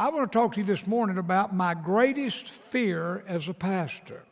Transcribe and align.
I 0.00 0.08
want 0.08 0.32
to 0.32 0.38
talk 0.38 0.54
to 0.54 0.60
you 0.60 0.64
this 0.64 0.86
morning 0.86 1.18
about 1.18 1.54
my 1.54 1.74
greatest 1.74 2.48
fear 2.48 3.22
as 3.28 3.50
a 3.50 3.52
pastor. 3.52 4.22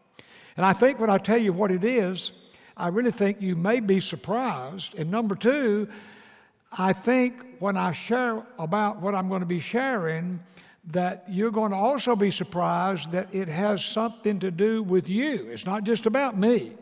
And 0.57 0.65
I 0.65 0.73
think 0.73 0.99
when 0.99 1.11
I 1.11 1.19
tell 1.19 1.37
you 1.37 1.53
what 1.53 1.71
it 1.71 1.85
is, 1.85 2.33
I 2.75 2.89
really 2.89 3.11
think 3.11 3.43
you 3.43 3.55
may 3.55 3.81
be 3.81 4.01
surprised. 4.01 4.95
And 4.95 5.11
number 5.11 5.35
two, 5.35 5.87
I 6.73 6.95
think 6.95 7.35
when 7.59 7.77
I 7.77 7.93
share 7.93 8.47
about 8.59 9.03
what 9.03 9.15
I'm 9.15 9.29
going 9.29 9.41
to 9.41 9.47
be 9.47 9.61
sharing, 9.61 10.41
that 10.87 11.27
you're 11.29 11.51
going 11.51 11.73
to 11.73 11.77
also 11.77 12.17
be 12.17 12.31
surprised 12.31 13.13
that 13.13 13.35
it 13.35 13.49
has 13.49 13.85
something 13.85 14.39
to 14.39 14.51
do 14.51 14.83
with 14.83 15.07
you. 15.07 15.51
It's 15.51 15.67
not 15.67 15.85
just 15.85 16.07
about 16.07 16.35
me. 16.39 16.78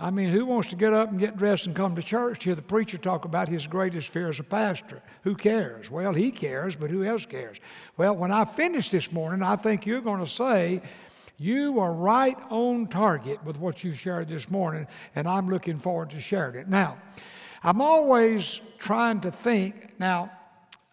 I 0.00 0.10
mean, 0.10 0.30
who 0.30 0.46
wants 0.46 0.68
to 0.68 0.76
get 0.76 0.92
up 0.92 1.10
and 1.10 1.18
get 1.18 1.36
dressed 1.36 1.66
and 1.66 1.74
come 1.74 1.96
to 1.96 2.02
church 2.02 2.40
to 2.40 2.44
hear 2.44 2.54
the 2.54 2.62
preacher 2.62 2.98
talk 2.98 3.24
about 3.24 3.48
his 3.48 3.66
greatest 3.66 4.12
fear 4.12 4.28
as 4.28 4.38
a 4.38 4.44
pastor? 4.44 5.02
Who 5.24 5.34
cares? 5.34 5.90
Well, 5.90 6.12
he 6.12 6.30
cares, 6.30 6.76
but 6.76 6.90
who 6.90 7.02
else 7.02 7.26
cares? 7.26 7.56
Well, 7.96 8.14
when 8.14 8.30
I 8.30 8.44
finish 8.44 8.90
this 8.90 9.10
morning, 9.10 9.42
I 9.42 9.56
think 9.56 9.86
you're 9.86 10.00
going 10.00 10.24
to 10.24 10.30
say, 10.30 10.82
you 11.36 11.80
are 11.80 11.92
right 11.92 12.36
on 12.50 12.86
target 12.86 13.44
with 13.44 13.58
what 13.58 13.82
you 13.82 13.92
shared 13.92 14.28
this 14.28 14.48
morning, 14.48 14.86
and 15.16 15.26
I'm 15.26 15.48
looking 15.48 15.78
forward 15.78 16.10
to 16.10 16.20
sharing 16.20 16.56
it. 16.56 16.68
Now, 16.68 16.98
I'm 17.64 17.80
always 17.80 18.60
trying 18.78 19.20
to 19.22 19.32
think. 19.32 19.98
Now, 19.98 20.30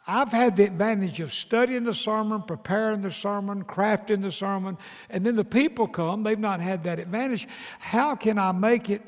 I've 0.08 0.32
had 0.32 0.56
the 0.56 0.66
advantage 0.66 1.20
of 1.20 1.34
studying 1.34 1.84
the 1.84 1.94
sermon, 1.94 2.44
preparing 2.44 3.02
the 3.02 3.12
sermon, 3.12 3.64
crafting 3.64 4.22
the 4.22 4.32
sermon, 4.32 4.78
and 5.10 5.26
then 5.26 5.36
the 5.36 5.44
people 5.44 5.88
come, 5.88 6.22
they've 6.22 6.38
not 6.38 6.62
had 6.62 6.84
that 6.84 7.00
advantage. 7.00 7.48
How 7.80 8.16
can 8.16 8.38
I 8.38 8.52
make 8.52 8.90
it 8.90 9.02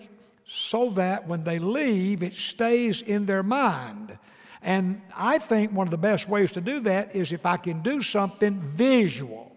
so 0.46 0.90
that 0.92 1.28
when 1.28 1.44
they 1.44 1.60
leave, 1.60 2.24
it 2.24 2.34
stays 2.34 3.04
in 3.04 3.28
their 3.28 3.44
mind? 3.44 4.18
And 4.64 5.02
I 5.16 5.38
think 5.38 5.72
one 5.72 5.86
of 5.86 5.92
the 5.92 5.98
best 5.98 6.28
ways 6.28 6.52
to 6.54 6.62
do 6.62 6.80
that 6.82 7.16
is 7.16 7.32
if 7.32 7.46
I 7.46 7.58
can 7.58 7.84
do 7.84 8.02
something 8.02 8.60
visual. 8.60 9.56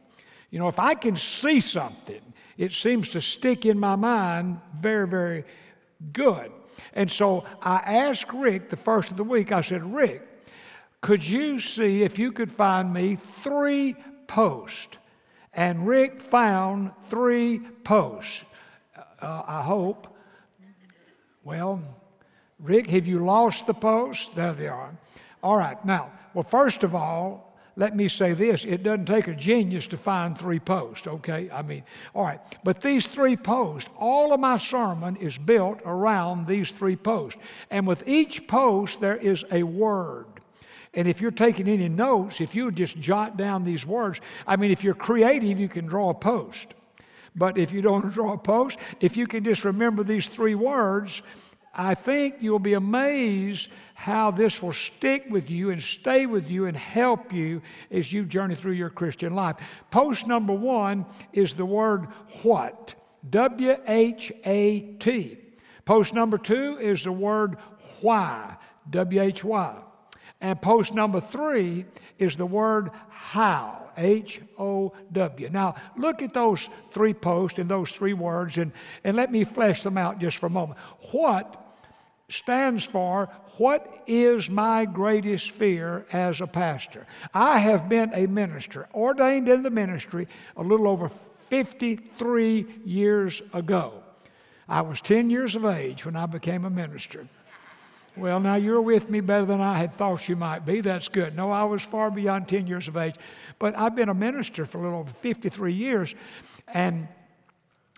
You 0.50 0.58
know, 0.58 0.68
if 0.68 0.78
I 0.78 0.94
can 0.94 1.16
see 1.16 1.60
something, 1.60 2.20
it 2.58 2.72
seems 2.72 3.08
to 3.10 3.22
stick 3.22 3.64
in 3.64 3.78
my 3.78 3.97
mind 3.97 4.60
very, 4.78 5.08
very 5.08 5.44
good. 6.12 6.52
And 6.92 7.10
so 7.10 7.44
I 7.62 7.77
asked 7.77 8.32
Rick 8.34 8.69
the 8.69 8.77
first 8.77 9.10
of 9.10 9.16
the 9.16 9.25
week, 9.25 9.52
I 9.52 9.62
said, 9.62 9.82
Rick, 9.94 10.27
could 11.01 11.27
you 11.27 11.59
see 11.59 12.03
if 12.03 12.19
you 12.19 12.33
could 12.33 12.53
find 12.53 12.93
me 12.93 13.17
three 13.17 13.95
posts? 14.27 14.97
And 15.55 15.87
Rick 15.87 16.20
found 16.20 16.93
three 17.09 17.61
posts. 17.84 18.45
Uh, 19.21 19.43
I 19.47 19.62
hope. 19.62 20.06
Well, 21.43 21.83
Rick, 22.59 22.89
have 22.91 23.06
you 23.06 23.25
lost 23.25 23.67
the 23.67 23.75
posts? 23.75 24.28
There 24.34 24.53
they 24.53 24.69
are. 24.69 24.97
All 25.43 25.56
right, 25.56 25.83
now, 25.84 26.11
well, 26.34 26.45
first 26.45 26.84
of 26.84 26.95
all, 26.95 27.56
let 27.77 27.97
me 27.97 28.09
say 28.09 28.34
this 28.34 28.65
it 28.65 28.83
doesn't 28.83 29.06
take 29.06 29.27
a 29.27 29.34
genius 29.34 29.87
to 29.89 29.97
find 29.97 30.37
three 30.37 30.59
posts, 30.61 31.06
okay? 31.06 31.48
I 31.51 31.62
mean, 31.62 31.83
all 32.15 32.25
right. 32.25 32.41
But 32.62 32.83
these 32.83 33.06
three 33.06 33.37
posts, 33.37 33.89
all 33.97 34.34
of 34.34 34.41
my 34.41 34.59
sermon 34.59 35.17
is 35.17 35.39
built 35.39 35.81
around 35.87 36.47
these 36.47 36.73
three 36.73 36.97
posts. 36.97 37.41
And 37.71 37.87
with 37.87 38.06
each 38.06 38.47
post, 38.47 39.01
there 39.01 39.17
is 39.17 39.45
a 39.51 39.62
word. 39.62 40.27
And 40.94 41.06
if 41.06 41.20
you're 41.20 41.30
taking 41.30 41.69
any 41.69 41.88
notes, 41.88 42.41
if 42.41 42.55
you 42.55 42.70
just 42.72 42.98
jot 42.98 43.36
down 43.36 43.64
these 43.64 43.86
words, 43.86 44.20
I 44.46 44.56
mean, 44.56 44.70
if 44.70 44.83
you're 44.83 44.94
creative, 44.94 45.58
you 45.58 45.69
can 45.69 45.86
draw 45.86 46.10
a 46.10 46.14
post. 46.14 46.74
But 47.36 47.58
if 47.58 47.72
you 47.72 47.80
don't 47.80 48.10
draw 48.12 48.32
a 48.32 48.38
post, 48.38 48.78
if 49.00 49.16
you 49.16 49.27
can 49.27 49.44
just 49.44 49.64
remember 49.64 50.02
these 50.02 50.28
three 50.28 50.56
words, 50.56 51.22
I 51.72 51.94
think 51.94 52.36
you'll 52.41 52.58
be 52.58 52.74
amazed 52.74 53.69
how 53.94 54.30
this 54.30 54.62
will 54.62 54.72
stick 54.72 55.27
with 55.30 55.50
you 55.50 55.70
and 55.70 55.80
stay 55.80 56.27
with 56.27 56.50
you 56.50 56.66
and 56.66 56.77
help 56.77 57.32
you 57.32 57.62
as 57.91 58.12
you 58.12 58.25
journey 58.25 58.54
through 58.54 58.72
your 58.72 58.91
Christian 58.91 59.34
life. 59.34 59.56
Post 59.91 60.27
number 60.27 60.54
one 60.54 61.06
is 61.32 61.54
the 61.54 61.66
word 61.66 62.08
what? 62.42 62.94
W 63.28 63.77
H 63.86 64.32
A 64.44 64.80
T. 64.98 65.38
Post 65.84 66.14
number 66.14 66.38
two 66.38 66.78
is 66.78 67.04
the 67.04 67.12
word 67.12 67.59
why? 68.00 68.56
W 68.88 69.20
H 69.20 69.44
Y. 69.44 69.82
And 70.41 70.61
post 70.61 70.95
number 70.95 71.21
three 71.21 71.84
is 72.19 72.37
the 72.37 72.47
word 72.47 72.91
how. 73.09 73.81
H 73.97 74.41
O 74.59 74.93
W. 75.12 75.51
Now, 75.51 75.75
look 75.97 76.23
at 76.23 76.33
those 76.33 76.69
three 76.93 77.12
posts 77.12 77.59
and 77.59 77.69
those 77.69 77.91
three 77.91 78.15
words, 78.15 78.56
and, 78.56 78.73
and 79.05 79.17
let 79.17 79.31
me 79.31 79.45
flesh 79.45 79.83
them 79.83 79.99
out 79.99 80.19
just 80.19 80.39
for 80.39 80.47
a 80.47 80.51
moment. 80.51 80.78
What 81.12 81.62
stands 82.28 82.84
for 82.84 83.28
what 83.59 84.05
is 84.06 84.49
my 84.49 84.87
greatest 84.87 85.51
fear 85.51 86.06
as 86.12 86.41
a 86.41 86.47
pastor? 86.47 87.07
I 87.34 87.59
have 87.59 87.89
been 87.89 88.11
a 88.15 88.27
minister, 88.27 88.89
ordained 88.95 89.49
in 89.49 89.62
the 89.62 89.71
ministry 89.71 90.28
a 90.57 90.62
little 90.62 90.89
over 90.89 91.11
53 91.49 92.67
years 92.84 93.43
ago. 93.53 94.03
I 94.67 94.81
was 94.81 95.01
10 95.03 95.28
years 95.28 95.57
of 95.57 95.65
age 95.67 96.07
when 96.07 96.17
I 96.17 96.27
became 96.27 96.65
a 96.65 96.71
minister. 96.71 97.27
Well, 98.20 98.38
now 98.38 98.56
you're 98.56 98.82
with 98.82 99.08
me 99.08 99.20
better 99.20 99.47
than 99.47 99.62
I 99.62 99.78
had 99.78 99.94
thought 99.94 100.28
you 100.28 100.36
might 100.36 100.66
be. 100.66 100.82
That's 100.82 101.08
good. 101.08 101.34
No, 101.34 101.50
I 101.50 101.64
was 101.64 101.81
far 101.81 102.10
beyond 102.10 102.48
10 102.48 102.66
years 102.66 102.86
of 102.86 102.98
age. 102.98 103.14
But 103.58 103.78
I've 103.78 103.97
been 103.97 104.10
a 104.10 104.14
minister 104.14 104.66
for 104.66 104.76
a 104.76 104.82
little 104.82 104.98
over 104.98 105.10
53 105.10 105.72
years. 105.72 106.14
And 106.69 107.09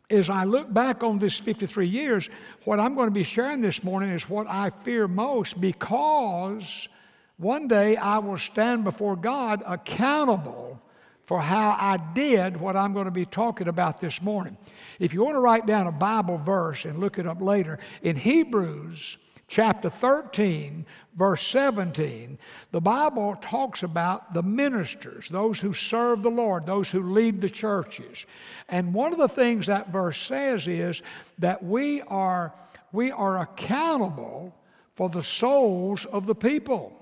as 0.09 0.31
I 0.31 0.45
look 0.45 0.73
back 0.73 1.03
on 1.03 1.19
this 1.19 1.37
53 1.39 1.89
years, 1.89 2.31
what 2.65 2.79
I'm 2.79 2.95
going 2.95 3.09
to 3.09 3.15
be 3.15 3.25
sharing 3.25 3.63
this 3.63 3.83
morning 3.83 4.11
is 4.11 4.29
what 4.29 4.49
I 4.49 4.71
fear 4.85 5.09
most 5.09 5.61
because 5.61 6.87
one 7.37 7.67
day 7.67 7.97
I 7.97 8.19
will 8.19 8.39
stand 8.39 8.85
before 8.85 9.17
God 9.17 9.65
accountable 9.67 10.81
for 11.27 11.41
how 11.41 11.71
I 11.71 11.97
did 12.15 12.57
what 12.57 12.77
I'm 12.77 12.93
going 12.93 13.07
to 13.07 13.11
be 13.11 13.27
talking 13.27 13.67
about 13.67 14.01
this 14.01 14.23
morning. 14.23 14.57
If 15.01 15.15
you 15.15 15.25
want 15.25 15.35
to 15.35 15.41
write 15.41 15.67
down 15.67 15.89
a 15.89 15.93
Bible 15.93 16.39
verse 16.39 16.85
and 16.85 17.01
look 17.01 17.19
it 17.19 17.27
up 17.27 17.41
later, 17.41 17.81
in 18.03 18.15
Hebrews 18.15 19.17
chapter 19.53 19.91
13, 19.91 20.87
verse 21.15 21.47
17, 21.49 22.39
the 22.71 22.81
Bible 22.81 23.37
talks 23.43 23.83
about 23.83 24.33
the 24.33 24.43
ministers, 24.43 25.29
those 25.29 25.61
who 25.61 25.75
serve 25.75 26.23
the 26.23 26.31
Lord, 26.31 26.65
those 26.65 26.91
who 26.91 27.13
lead 27.13 27.43
the 27.43 27.51
churches. 27.51 28.25
And 28.71 28.95
one 28.95 29.13
of 29.13 29.19
the 29.19 29.29
things 29.29 29.67
that 29.67 29.93
verse 29.93 30.19
says 30.19 30.67
is 30.67 31.03
that 31.39 31.63
we 31.63 32.01
are, 32.01 32.55
we 32.93 33.13
are 33.13 33.41
accountable 33.41 34.57
for 34.95 35.11
the 35.11 35.23
souls 35.23 36.07
of 36.07 36.25
the 36.25 36.35
people. 36.35 36.99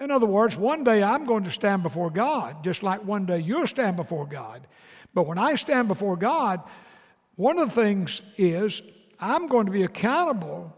In 0.00 0.10
other 0.10 0.26
words, 0.26 0.56
one 0.56 0.82
day 0.82 1.04
I'm 1.04 1.24
going 1.24 1.44
to 1.44 1.52
stand 1.52 1.84
before 1.84 2.10
God, 2.10 2.64
just 2.64 2.82
like 2.82 3.04
one 3.04 3.26
day 3.26 3.38
you'll 3.38 3.68
stand 3.68 3.94
before 3.94 4.26
God. 4.26 4.66
But 5.14 5.28
when 5.28 5.38
I 5.38 5.54
stand 5.54 5.86
before 5.86 6.16
God, 6.16 6.62
one 7.36 7.60
of 7.60 7.68
the 7.68 7.80
things 7.80 8.22
is 8.36 8.82
I'm 9.20 9.46
going 9.46 9.66
to 9.66 9.72
be 9.72 9.84
accountable 9.84 10.76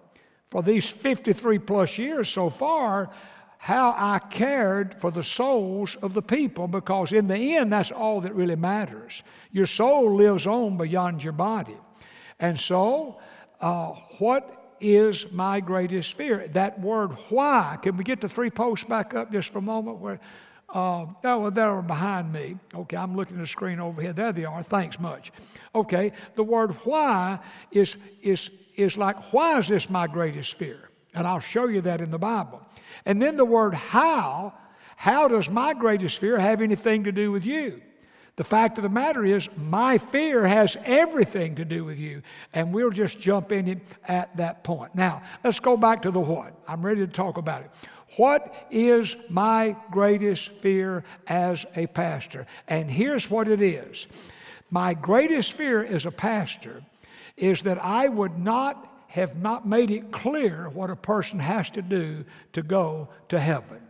for 0.53 0.63
these 0.63 0.91
53 0.91 1.61
plus 1.61 1.97
years 1.97 2.29
so 2.29 2.51
far 2.51 3.09
how 3.57 3.95
I 3.97 4.19
cared 4.19 5.01
for 5.01 5.11
the 5.11 5.25
souls 5.25 5.97
of 6.03 6.13
the 6.13 6.21
people 6.21 6.69
because, 6.69 7.11
in 7.11 7.27
the 7.27 7.57
end, 7.57 7.73
that's 7.73 7.91
all 7.91 8.21
that 8.21 8.35
really 8.35 8.57
matters. 8.57 9.23
Your 9.51 9.65
soul 9.65 10.15
lives 10.15 10.47
on 10.47 10.77
beyond 10.77 11.25
your 11.25 11.33
body. 11.33 11.79
And 12.39 12.61
so, 12.61 13.19
uh, 13.63 13.93
what 14.19 14.77
is 14.79 15.33
my 15.33 15.61
greatest 15.61 16.19
fear? 16.19 16.47
That 16.49 16.79
word 16.79 17.13
why. 17.31 17.79
Can 17.81 17.97
we 17.97 18.05
get 18.05 18.21
the 18.21 18.29
three 18.29 18.51
posts 18.51 18.85
back 18.85 19.15
up 19.15 19.33
just 19.33 19.49
for 19.49 19.59
a 19.61 19.63
moment? 19.63 20.01
Where, 20.01 20.21
uh, 20.73 21.07
oh, 21.25 21.51
they're 21.51 21.83
behind 21.83 22.33
me. 22.33 22.57
Okay, 22.75 22.97
I'm 22.97 23.15
looking 23.15 23.37
at 23.37 23.43
the 23.43 23.47
screen 23.47 23.79
over 23.81 24.01
here. 24.01 24.13
There 24.13 24.33
they 24.33 24.45
are. 24.45 24.63
Thanks 24.63 24.99
much. 24.99 25.33
Okay, 25.75 26.13
the 26.35 26.43
word 26.43 26.73
why 26.85 27.39
is, 27.71 27.97
is 28.23 28.51
is 28.77 28.97
like, 28.97 29.33
why 29.33 29.59
is 29.59 29.69
this 29.69 29.91
my 29.91 30.07
greatest 30.07 30.55
fear? 30.55 30.89
And 31.15 31.27
I'll 31.27 31.41
show 31.41 31.67
you 31.67 31.83
that 31.83 32.01
in 32.01 32.11
the 32.11 32.19
Bible. 32.19 32.63
And 33.05 33.21
then 33.21 33.37
the 33.37 33.45
word 33.45 33.75
how, 33.75 34.55
how 34.97 35.29
does 35.29 35.49
my 35.49 35.75
greatest 35.75 36.19
fear 36.19 36.39
have 36.39 36.61
anything 36.61 37.05
to 37.05 37.13
do 37.13 37.31
with 37.31 37.45
you? 37.45 37.83
The 38.37 38.45
fact 38.45 38.79
of 38.79 38.83
the 38.83 38.89
matter 38.89 39.27
is, 39.27 39.47
my 39.59 39.99
fear 39.99 40.47
has 40.47 40.79
everything 40.87 41.57
to 41.57 41.67
do 41.67 41.85
with 41.85 41.99
you, 41.99 42.23
and 42.55 42.73
we'll 42.73 42.91
just 42.91 43.21
jump 43.21 43.53
in 43.53 43.83
at 44.09 44.35
that 44.39 44.65
point. 44.65 44.95
Now, 44.95 45.23
let's 45.45 45.61
go 45.61 45.77
back 45.77 46.01
to 46.03 46.11
the 46.11 46.19
what. 46.19 46.55
I'm 46.67 46.85
ready 46.85 47.03
to 47.03 47.13
talk 47.13 47.37
about 47.37 47.61
it. 47.61 47.71
What 48.17 48.67
is 48.71 49.17
my 49.29 49.77
greatest 49.91 50.51
fear 50.61 51.05
as 51.27 51.65
a 51.77 51.87
pastor? 51.87 52.47
And 52.69 52.91
here's 52.91 53.31
what 53.31 53.49
it 53.49 53.63
is 53.63 54.07
my 54.71 54.95
greatest 54.95 55.53
fear 55.53 55.85
as 55.85 56.07
a 56.07 56.11
pastor 56.11 56.83
is 57.37 57.63
that 57.63 57.83
I 57.83 58.09
would 58.09 58.39
not 58.39 58.89
have 59.09 59.37
not 59.37 59.69
made 59.69 59.91
it 59.91 60.11
clear 60.11 60.71
what 60.71 60.89
a 60.89 60.97
person 60.97 61.39
has 61.39 61.69
to 61.71 61.83
do 61.83 62.25
to 62.55 62.63
go 62.63 63.09
to 63.29 63.39
heaven. 63.39 63.83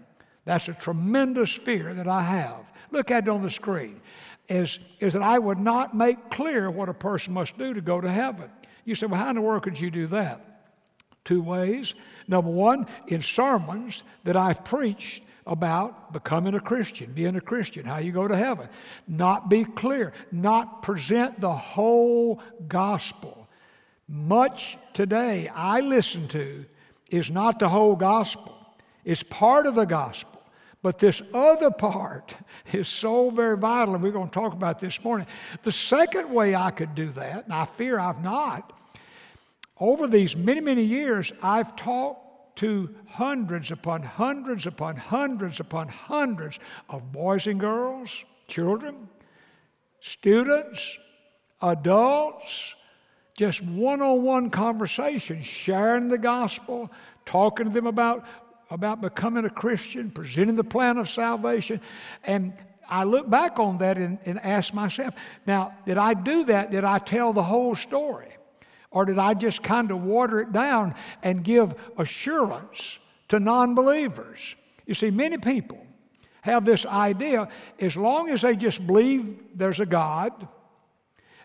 That's 0.44 0.68
a 0.68 0.72
tremendous 0.72 1.52
fear 1.52 1.94
that 1.94 2.08
I 2.08 2.22
have. 2.22 2.64
Look 2.90 3.12
at 3.12 3.24
it 3.24 3.28
on 3.28 3.42
the 3.42 3.50
screen. 3.50 4.00
Is, 4.48 4.80
is 4.98 5.12
that 5.12 5.22
I 5.22 5.38
would 5.38 5.58
not 5.58 5.96
make 5.96 6.30
clear 6.30 6.68
what 6.68 6.88
a 6.88 6.94
person 6.94 7.32
must 7.32 7.56
do 7.56 7.72
to 7.72 7.80
go 7.80 8.00
to 8.00 8.10
heaven. 8.10 8.50
You 8.84 8.96
say, 8.96 9.06
well, 9.06 9.20
how 9.20 9.30
in 9.30 9.36
the 9.36 9.40
world 9.40 9.62
could 9.62 9.78
you 9.78 9.90
do 9.90 10.08
that? 10.08 10.51
Two 11.24 11.42
ways. 11.42 11.94
Number 12.26 12.50
one, 12.50 12.86
in 13.06 13.22
sermons 13.22 14.02
that 14.24 14.36
I've 14.36 14.64
preached 14.64 15.22
about 15.46 16.12
becoming 16.12 16.54
a 16.54 16.60
Christian, 16.60 17.12
being 17.12 17.36
a 17.36 17.40
Christian, 17.40 17.84
how 17.84 17.98
you 17.98 18.12
go 18.12 18.28
to 18.28 18.36
heaven. 18.36 18.68
Not 19.08 19.48
be 19.48 19.64
clear, 19.64 20.12
not 20.30 20.82
present 20.82 21.40
the 21.40 21.52
whole 21.52 22.40
gospel. 22.68 23.48
Much 24.08 24.76
today 24.94 25.48
I 25.48 25.80
listen 25.80 26.28
to 26.28 26.64
is 27.10 27.30
not 27.30 27.58
the 27.58 27.68
whole 27.68 27.96
gospel, 27.96 28.58
it's 29.04 29.22
part 29.22 29.66
of 29.66 29.74
the 29.74 29.84
gospel. 29.84 30.32
But 30.82 30.98
this 30.98 31.22
other 31.32 31.70
part 31.70 32.34
is 32.72 32.88
so 32.88 33.30
very 33.30 33.56
vital, 33.56 33.94
and 33.94 34.02
we're 34.02 34.10
going 34.10 34.28
to 34.28 34.34
talk 34.34 34.52
about 34.52 34.80
this 34.80 35.02
morning. 35.04 35.28
The 35.62 35.72
second 35.72 36.32
way 36.32 36.56
I 36.56 36.72
could 36.72 36.94
do 36.94 37.10
that, 37.12 37.44
and 37.44 37.52
I 37.52 37.64
fear 37.64 38.00
I've 38.00 38.22
not, 38.22 38.72
over 39.82 40.06
these 40.06 40.36
many, 40.36 40.60
many 40.60 40.84
years, 40.84 41.32
I've 41.42 41.74
talked 41.74 42.56
to 42.58 42.94
hundreds 43.08 43.72
upon 43.72 44.04
hundreds 44.04 44.64
upon 44.64 44.94
hundreds 44.94 45.58
upon 45.58 45.88
hundreds 45.88 46.60
of 46.88 47.10
boys 47.10 47.48
and 47.48 47.58
girls, 47.58 48.08
children, 48.46 49.08
students, 49.98 50.98
adults, 51.60 52.76
just 53.36 53.60
one 53.60 54.00
on 54.00 54.22
one 54.22 54.50
conversation, 54.50 55.42
sharing 55.42 56.08
the 56.08 56.18
gospel, 56.18 56.88
talking 57.26 57.66
to 57.66 57.72
them 57.72 57.88
about 57.88 58.24
about 58.70 59.00
becoming 59.00 59.46
a 59.46 59.50
Christian, 59.50 60.12
presenting 60.12 60.54
the 60.54 60.62
plan 60.62 60.96
of 60.96 61.10
salvation. 61.10 61.80
And 62.22 62.52
I 62.88 63.02
look 63.02 63.28
back 63.28 63.58
on 63.58 63.78
that 63.78 63.98
and, 63.98 64.20
and 64.26 64.38
ask 64.38 64.72
myself, 64.72 65.14
now, 65.44 65.74
did 65.86 65.98
I 65.98 66.14
do 66.14 66.44
that? 66.44 66.70
Did 66.70 66.84
I 66.84 66.98
tell 66.98 67.32
the 67.32 67.42
whole 67.42 67.74
story? 67.74 68.28
Or 68.92 69.04
did 69.04 69.18
I 69.18 69.34
just 69.34 69.62
kind 69.62 69.90
of 69.90 70.02
water 70.02 70.40
it 70.40 70.52
down 70.52 70.94
and 71.22 71.42
give 71.42 71.74
assurance 71.98 72.98
to 73.28 73.40
non 73.40 73.74
believers? 73.74 74.38
You 74.86 74.94
see, 74.94 75.10
many 75.10 75.38
people 75.38 75.84
have 76.42 76.64
this 76.64 76.84
idea 76.86 77.48
as 77.80 77.96
long 77.96 78.30
as 78.30 78.42
they 78.42 78.56
just 78.56 78.86
believe 78.86 79.36
there's 79.54 79.80
a 79.80 79.86
God, 79.86 80.48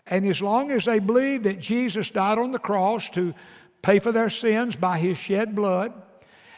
and 0.06 0.26
as 0.26 0.40
long 0.40 0.70
as 0.70 0.84
they 0.84 0.98
believe 0.98 1.44
that 1.44 1.60
Jesus 1.60 2.10
died 2.10 2.38
on 2.38 2.52
the 2.52 2.58
cross 2.58 3.08
to 3.10 3.34
pay 3.82 3.98
for 3.98 4.12
their 4.12 4.30
sins 4.30 4.76
by 4.76 4.98
his 4.98 5.16
shed 5.18 5.54
blood, 5.54 5.92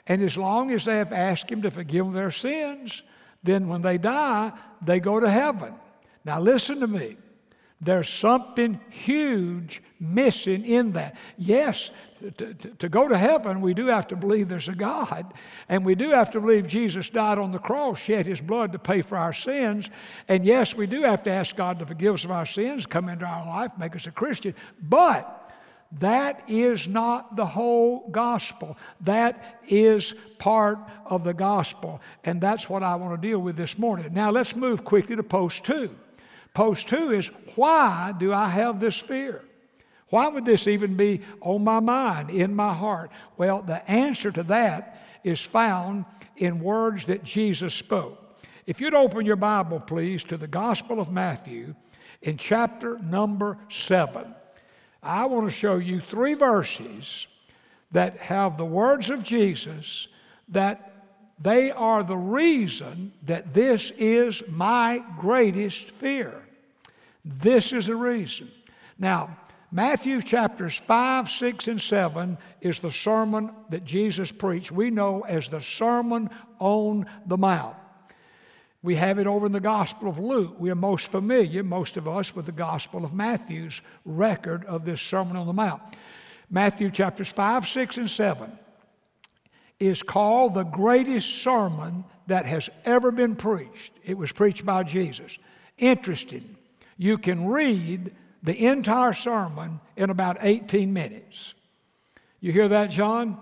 and 0.06 0.22
as 0.22 0.36
long 0.36 0.72
as 0.72 0.84
they 0.86 0.96
have 0.96 1.12
asked 1.12 1.50
Him 1.50 1.62
to 1.62 1.70
forgive 1.70 2.12
their 2.12 2.32
sins, 2.32 3.02
then 3.42 3.68
when 3.68 3.82
they 3.82 3.96
die, 3.96 4.52
they 4.82 4.98
go 4.98 5.20
to 5.20 5.30
heaven. 5.30 5.74
Now, 6.24 6.40
listen 6.40 6.80
to 6.80 6.86
me. 6.86 7.16
There's 7.80 8.08
something 8.10 8.78
huge 8.90 9.82
missing 9.98 10.66
in 10.66 10.92
that. 10.92 11.16
Yes, 11.38 11.90
to, 12.20 12.52
to, 12.52 12.54
to, 12.54 12.88
go 12.90 13.08
to 13.08 13.16
heaven, 13.16 13.62
we 13.62 13.72
do 13.72 13.86
have 13.86 14.06
to 14.08 14.16
believe 14.16 14.48
there's 14.48 14.68
a 14.68 14.74
God, 14.74 15.32
and 15.70 15.84
we 15.84 15.94
do 15.94 16.10
have 16.10 16.30
to 16.32 16.40
believe 16.40 16.66
Jesus 16.66 17.08
died 17.08 17.38
on 17.38 17.52
the 17.52 17.58
cross, 17.58 17.98
shed 17.98 18.26
his 18.26 18.40
blood 18.40 18.72
to 18.72 18.78
pay 18.78 19.00
for 19.00 19.16
our 19.16 19.32
sins. 19.32 19.88
And 20.28 20.44
yes, 20.44 20.74
we 20.74 20.86
do 20.86 21.02
have 21.02 21.22
to 21.22 21.30
ask 21.30 21.56
God 21.56 21.78
to 21.78 21.86
forgive 21.86 22.14
us 22.14 22.24
of 22.24 22.30
our 22.30 22.44
sins, 22.44 22.84
come 22.84 23.08
into 23.08 23.24
our 23.24 23.46
life, 23.46 23.72
make 23.78 23.96
us 23.96 24.06
a 24.06 24.10
Christian. 24.10 24.54
But 24.82 25.50
that 25.92 26.44
is 26.48 26.86
not 26.86 27.34
the 27.34 27.46
whole 27.46 28.08
gospel. 28.10 28.76
That 29.00 29.60
is 29.66 30.12
part 30.38 30.78
of 31.06 31.24
the 31.24 31.34
gospel. 31.34 32.00
And 32.24 32.40
that's 32.40 32.68
what 32.68 32.82
I 32.82 32.94
want 32.96 33.20
to 33.20 33.28
deal 33.28 33.38
with 33.38 33.56
this 33.56 33.78
morning. 33.78 34.12
Now 34.12 34.30
let's 34.30 34.54
move 34.54 34.84
quickly 34.84 35.16
to 35.16 35.22
post 35.22 35.64
two. 35.64 35.96
Post 36.54 36.88
two 36.88 37.12
is 37.12 37.28
why 37.54 38.12
do 38.18 38.32
I 38.32 38.48
have 38.48 38.80
this 38.80 38.98
fear? 38.98 39.42
Why 40.08 40.26
would 40.26 40.44
this 40.44 40.66
even 40.66 40.96
be 40.96 41.20
on 41.40 41.62
my 41.62 41.78
mind, 41.78 42.30
in 42.30 42.54
my 42.54 42.74
heart? 42.74 43.10
Well, 43.36 43.62
the 43.62 43.88
answer 43.88 44.32
to 44.32 44.42
that 44.44 45.06
is 45.22 45.40
found 45.40 46.04
in 46.36 46.60
words 46.60 47.06
that 47.06 47.22
Jesus 47.22 47.74
spoke. 47.74 48.18
If 48.66 48.80
you'd 48.80 48.94
open 48.94 49.24
your 49.24 49.36
Bible, 49.36 49.78
please, 49.80 50.24
to 50.24 50.36
the 50.36 50.48
Gospel 50.48 51.00
of 51.00 51.12
Matthew 51.12 51.74
in 52.22 52.36
chapter 52.36 52.98
number 52.98 53.58
seven. 53.70 54.34
I 55.02 55.26
want 55.26 55.46
to 55.46 55.56
show 55.56 55.76
you 55.76 56.00
three 56.00 56.34
verses 56.34 57.26
that 57.92 58.16
have 58.18 58.56
the 58.56 58.64
words 58.64 59.10
of 59.10 59.22
Jesus 59.22 60.08
that 60.48 60.89
they 61.40 61.70
are 61.70 62.02
the 62.02 62.16
reason 62.16 63.12
that 63.22 63.54
this 63.54 63.92
is 63.96 64.42
my 64.48 65.02
greatest 65.18 65.90
fear. 65.90 66.34
This 67.24 67.72
is 67.72 67.86
the 67.86 67.96
reason. 67.96 68.50
Now, 68.98 69.36
Matthew 69.72 70.20
chapters 70.20 70.76
5, 70.86 71.30
6, 71.30 71.68
and 71.68 71.80
7 71.80 72.36
is 72.60 72.80
the 72.80 72.90
sermon 72.90 73.52
that 73.70 73.84
Jesus 73.84 74.30
preached. 74.30 74.70
We 74.70 74.90
know 74.90 75.22
as 75.22 75.48
the 75.48 75.62
Sermon 75.62 76.28
on 76.58 77.06
the 77.24 77.38
Mount. 77.38 77.76
We 78.82 78.96
have 78.96 79.18
it 79.18 79.26
over 79.26 79.46
in 79.46 79.52
the 79.52 79.60
Gospel 79.60 80.08
of 80.08 80.18
Luke. 80.18 80.56
We 80.58 80.70
are 80.70 80.74
most 80.74 81.06
familiar, 81.08 81.62
most 81.62 81.96
of 81.96 82.08
us, 82.08 82.34
with 82.34 82.46
the 82.46 82.52
Gospel 82.52 83.04
of 83.04 83.14
Matthew's 83.14 83.80
record 84.04 84.64
of 84.64 84.84
this 84.84 85.00
Sermon 85.00 85.36
on 85.36 85.46
the 85.46 85.52
Mount. 85.52 85.82
Matthew 86.50 86.90
chapters 86.90 87.30
5, 87.30 87.66
6, 87.66 87.96
and 87.98 88.10
7 88.10 88.58
is 89.80 90.02
called 90.02 90.54
the 90.54 90.62
greatest 90.62 91.42
sermon 91.42 92.04
that 92.26 92.46
has 92.46 92.68
ever 92.84 93.10
been 93.10 93.34
preached. 93.34 93.92
It 94.04 94.16
was 94.16 94.30
preached 94.30 94.64
by 94.64 94.84
Jesus. 94.84 95.36
Interesting. 95.78 96.56
You 96.98 97.16
can 97.18 97.48
read 97.48 98.14
the 98.42 98.66
entire 98.66 99.14
sermon 99.14 99.80
in 99.96 100.10
about 100.10 100.36
18 100.40 100.92
minutes. 100.92 101.54
You 102.40 102.52
hear 102.52 102.68
that, 102.68 102.90
John? 102.90 103.38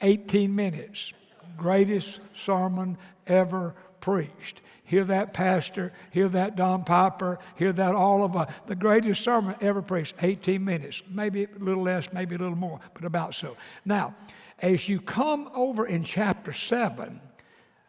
18 0.00 0.54
minutes. 0.54 1.12
Greatest 1.56 2.20
sermon 2.34 2.96
ever 3.26 3.74
preached. 4.00 4.60
Hear 4.84 5.04
that 5.04 5.32
pastor, 5.32 5.92
hear 6.10 6.28
that 6.28 6.56
Don 6.56 6.84
Piper, 6.84 7.38
hear 7.56 7.72
that 7.72 7.94
all 7.94 8.22
of 8.22 8.36
us. 8.36 8.52
The 8.66 8.74
greatest 8.74 9.24
sermon 9.24 9.56
ever 9.60 9.80
preached, 9.80 10.14
18 10.20 10.62
minutes, 10.62 11.02
maybe 11.10 11.44
a 11.44 11.48
little 11.58 11.82
less, 11.82 12.12
maybe 12.12 12.34
a 12.34 12.38
little 12.38 12.54
more, 12.54 12.80
but 12.92 13.04
about 13.04 13.34
so. 13.34 13.56
Now, 13.86 14.14
as 14.58 14.88
you 14.88 15.00
come 15.00 15.50
over 15.54 15.86
in 15.86 16.04
chapter 16.04 16.52
7, 16.52 17.20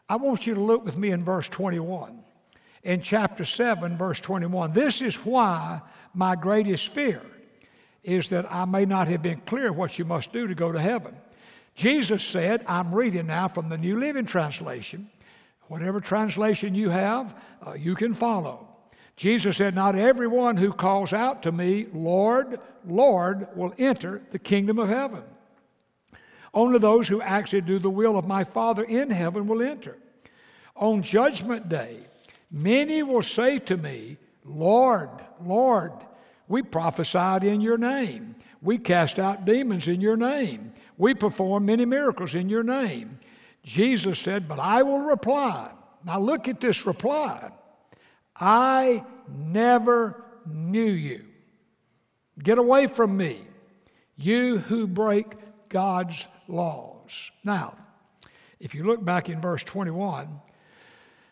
I 0.10 0.16
want 0.18 0.46
you 0.46 0.54
to 0.56 0.62
look 0.62 0.86
with 0.86 0.98
me 0.98 1.12
in 1.12 1.24
verse 1.24 1.48
21. 1.50 2.20
In 2.84 3.02
chapter 3.02 3.46
7, 3.46 3.98
verse 3.98 4.20
21, 4.20 4.74
this 4.74 5.02
is 5.02 5.16
why 5.18 5.82
my 6.14 6.36
greatest 6.36 6.94
fear 6.94 7.22
is 8.04 8.30
that 8.30 8.52
I 8.52 8.66
may 8.66 8.86
not 8.86 9.08
have 9.08 9.24
been 9.24 9.42
clear 9.42 9.74
what 9.74 9.98
you 9.98 10.06
must 10.06 10.32
do 10.32 10.48
to 10.48 10.54
go 10.54 10.72
to 10.72 10.80
heaven. 10.80 11.16
Jesus 11.74 12.24
said, 12.24 12.64
I'm 12.68 12.94
reading 12.94 13.28
now 13.28 13.48
from 13.48 13.70
the 13.70 13.78
New 13.78 14.00
Living 14.00 14.26
Translation. 14.26 15.10
Whatever 15.68 16.00
translation 16.00 16.76
you 16.76 16.90
have, 16.90 17.36
uh, 17.66 17.74
you 17.74 17.96
can 17.96 18.14
follow. 18.14 18.68
Jesus 19.18 19.58
said, 19.58 19.74
Not 19.74 19.96
everyone 19.96 20.58
who 20.58 20.72
calls 20.72 21.12
out 21.12 21.44
to 21.44 21.52
me, 21.52 21.88
Lord, 21.92 22.60
Lord, 22.86 23.48
will 23.56 23.74
enter 23.80 24.22
the 24.32 24.40
kingdom 24.40 24.78
of 24.78 24.90
heaven. 24.90 25.24
Only 26.56 26.80
those 26.80 27.10
who 27.10 27.22
actually 27.22 27.62
do 27.62 27.78
the 27.78 27.90
will 27.90 28.18
of 28.18 28.26
my 28.26 28.46
Father 28.46 28.84
in 28.84 29.12
heaven 29.12 29.46
will 29.46 29.62
enter. 29.62 29.98
On 30.76 31.04
judgment 31.04 31.68
day, 31.68 32.00
many 32.50 33.04
will 33.04 33.22
say 33.22 33.60
to 33.60 33.76
me, 33.76 34.16
Lord, 34.46 35.10
Lord, 35.44 35.92
we 36.48 36.64
prophesied 36.64 37.44
in 37.44 37.60
your 37.60 37.78
name. 37.78 38.36
We 38.62 38.78
cast 38.78 39.20
out 39.20 39.44
demons 39.44 39.90
in 39.90 40.00
your 40.00 40.16
name. 40.16 40.74
We 40.98 41.14
performed 41.14 41.66
many 41.66 41.84
miracles 41.84 42.36
in 42.36 42.48
your 42.48 42.64
name. 42.64 43.20
Jesus 43.64 44.18
said, 44.20 44.48
But 44.48 44.60
I 44.60 44.84
will 44.84 45.00
reply. 45.00 45.72
Now 46.06 46.20
look 46.20 46.48
at 46.48 46.62
this 46.62 46.86
reply 46.86 47.52
I 48.36 49.04
never 49.28 50.24
knew 50.46 50.92
you. 50.92 51.26
Get 52.42 52.58
away 52.58 52.88
from 52.88 53.18
me, 53.18 53.40
you 54.16 54.60
who 54.60 54.88
break 54.88 55.36
God's 55.70 56.26
laws. 56.48 57.32
Now, 57.44 57.76
if 58.60 58.76
you 58.76 58.84
look 58.84 59.04
back 59.04 59.30
in 59.30 59.42
verse 59.42 59.64
21, 59.64 60.40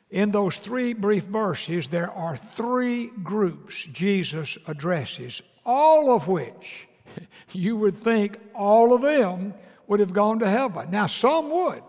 in 0.10 0.32
those 0.32 0.58
three 0.58 0.94
brief 0.94 1.24
verses, 1.24 1.88
there 1.88 2.12
are 2.12 2.38
three 2.38 3.08
groups 3.08 3.84
Jesus 3.92 4.58
addresses, 4.68 5.42
all 5.66 6.16
of 6.16 6.28
which 6.28 6.88
you 7.52 7.76
would 7.78 7.96
think 7.96 8.40
all 8.54 8.94
of 8.94 9.02
them 9.02 9.54
would 9.88 10.00
have 10.00 10.14
gone 10.14 10.40
to 10.40 10.50
heaven. 10.50 10.92
Now, 10.92 11.08
some 11.08 11.50
would. 11.52 11.84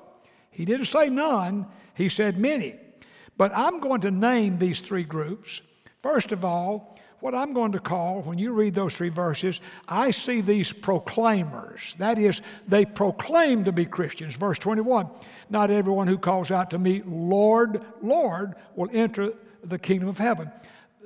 He 0.50 0.64
didn't 0.64 0.86
say 0.86 1.10
none, 1.10 1.66
he 1.94 2.08
said 2.08 2.38
many. 2.38 2.76
But 3.36 3.52
I'm 3.54 3.80
going 3.80 4.02
to 4.02 4.10
name 4.10 4.58
these 4.58 4.80
three 4.80 5.02
groups. 5.02 5.60
First 6.02 6.32
of 6.32 6.44
all, 6.44 6.96
what 7.24 7.34
I'm 7.34 7.52
going 7.52 7.72
to 7.72 7.80
call, 7.80 8.20
when 8.22 8.38
you 8.38 8.52
read 8.52 8.74
those 8.74 8.94
three 8.94 9.08
verses, 9.08 9.60
I 9.88 10.10
see 10.10 10.42
these 10.42 10.72
proclaimers. 10.72 11.94
That 11.98 12.18
is, 12.18 12.42
they 12.68 12.84
proclaim 12.84 13.64
to 13.64 13.72
be 13.72 13.86
Christians. 13.86 14.36
Verse 14.36 14.58
21 14.58 15.08
Not 15.48 15.70
everyone 15.70 16.06
who 16.06 16.18
calls 16.18 16.50
out 16.50 16.70
to 16.70 16.78
me, 16.78 17.02
Lord, 17.06 17.82
Lord, 18.02 18.54
will 18.76 18.90
enter 18.92 19.32
the 19.62 19.78
kingdom 19.78 20.08
of 20.08 20.18
heaven. 20.18 20.50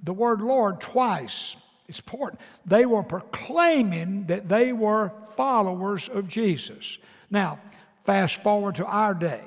The 0.03 0.13
word 0.13 0.41
Lord 0.41 0.81
twice 0.81 1.57
is 1.87 1.99
important. 1.99 2.41
They 2.67 2.85
were 2.85 3.03
proclaiming 3.03 4.27
that 4.27 4.49
they 4.49 4.73
were 4.73 5.13
followers 5.37 6.09
of 6.09 6.29
Jesus. 6.29 6.99
Now, 7.31 7.61
Fast 8.09 8.43
forward 8.43 8.77
to 8.77 8.87
our 8.87 9.13
day. 9.13 9.43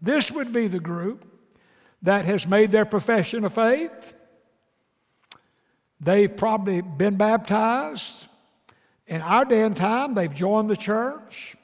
This 0.00 0.30
would 0.30 0.52
be 0.52 0.68
the 0.68 0.78
group 0.78 1.24
that 2.02 2.24
has 2.24 2.46
made 2.46 2.70
their 2.70 2.84
profession 2.84 3.44
of 3.44 3.52
faith. 3.52 3.90
They've 6.00 6.34
probably 6.34 6.80
been 6.80 7.16
baptized. 7.16 8.24
In 9.06 9.20
our 9.20 9.44
day 9.44 9.62
and 9.62 9.76
time, 9.76 10.14
they've 10.14 10.34
joined 10.34 10.68
the 10.68 10.76
church. 10.76 11.56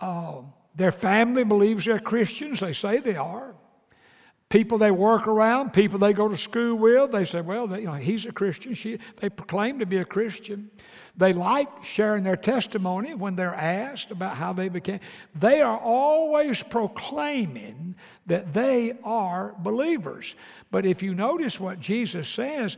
Uh, 0.00 0.42
their 0.74 0.92
family 0.92 1.44
believes 1.44 1.84
they're 1.84 2.00
Christians. 2.00 2.60
They 2.60 2.72
say 2.72 2.98
they 2.98 3.16
are. 3.16 3.52
People 4.48 4.78
they 4.78 4.90
work 4.90 5.26
around, 5.26 5.72
people 5.72 5.98
they 5.98 6.12
go 6.12 6.28
to 6.28 6.36
school 6.36 6.76
with, 6.76 7.10
they 7.12 7.24
say, 7.24 7.40
well, 7.40 7.66
they, 7.66 7.80
you 7.80 7.86
know, 7.86 7.94
he's 7.94 8.24
a 8.24 8.32
Christian. 8.32 8.74
She, 8.74 8.98
they 9.16 9.28
proclaim 9.28 9.78
to 9.80 9.86
be 9.86 9.96
a 9.96 10.04
Christian. 10.04 10.70
They 11.16 11.32
like 11.32 11.68
sharing 11.82 12.24
their 12.24 12.36
testimony 12.36 13.14
when 13.14 13.36
they're 13.36 13.54
asked 13.54 14.10
about 14.10 14.36
how 14.36 14.52
they 14.52 14.68
became. 14.68 15.00
They 15.34 15.60
are 15.60 15.78
always 15.78 16.62
proclaiming 16.62 17.94
that 18.26 18.52
they 18.52 18.98
are 19.02 19.54
believers. 19.58 20.34
But 20.70 20.86
if 20.86 21.02
you 21.02 21.14
notice 21.14 21.58
what 21.58 21.80
Jesus 21.80 22.28
says 22.28 22.76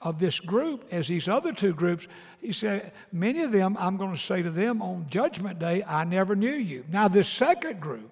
of 0.00 0.18
this 0.18 0.40
group, 0.40 0.84
as 0.90 1.08
these 1.08 1.28
other 1.28 1.52
two 1.52 1.72
groups, 1.72 2.06
he 2.40 2.52
said, 2.52 2.92
Many 3.12 3.42
of 3.42 3.52
them, 3.52 3.76
I'm 3.78 3.96
going 3.96 4.14
to 4.14 4.20
say 4.20 4.42
to 4.42 4.50
them 4.50 4.82
on 4.82 5.06
Judgment 5.08 5.58
Day, 5.58 5.82
I 5.84 6.04
never 6.04 6.36
knew 6.36 6.52
you. 6.52 6.84
Now, 6.88 7.08
this 7.08 7.28
second 7.28 7.80
group, 7.80 8.10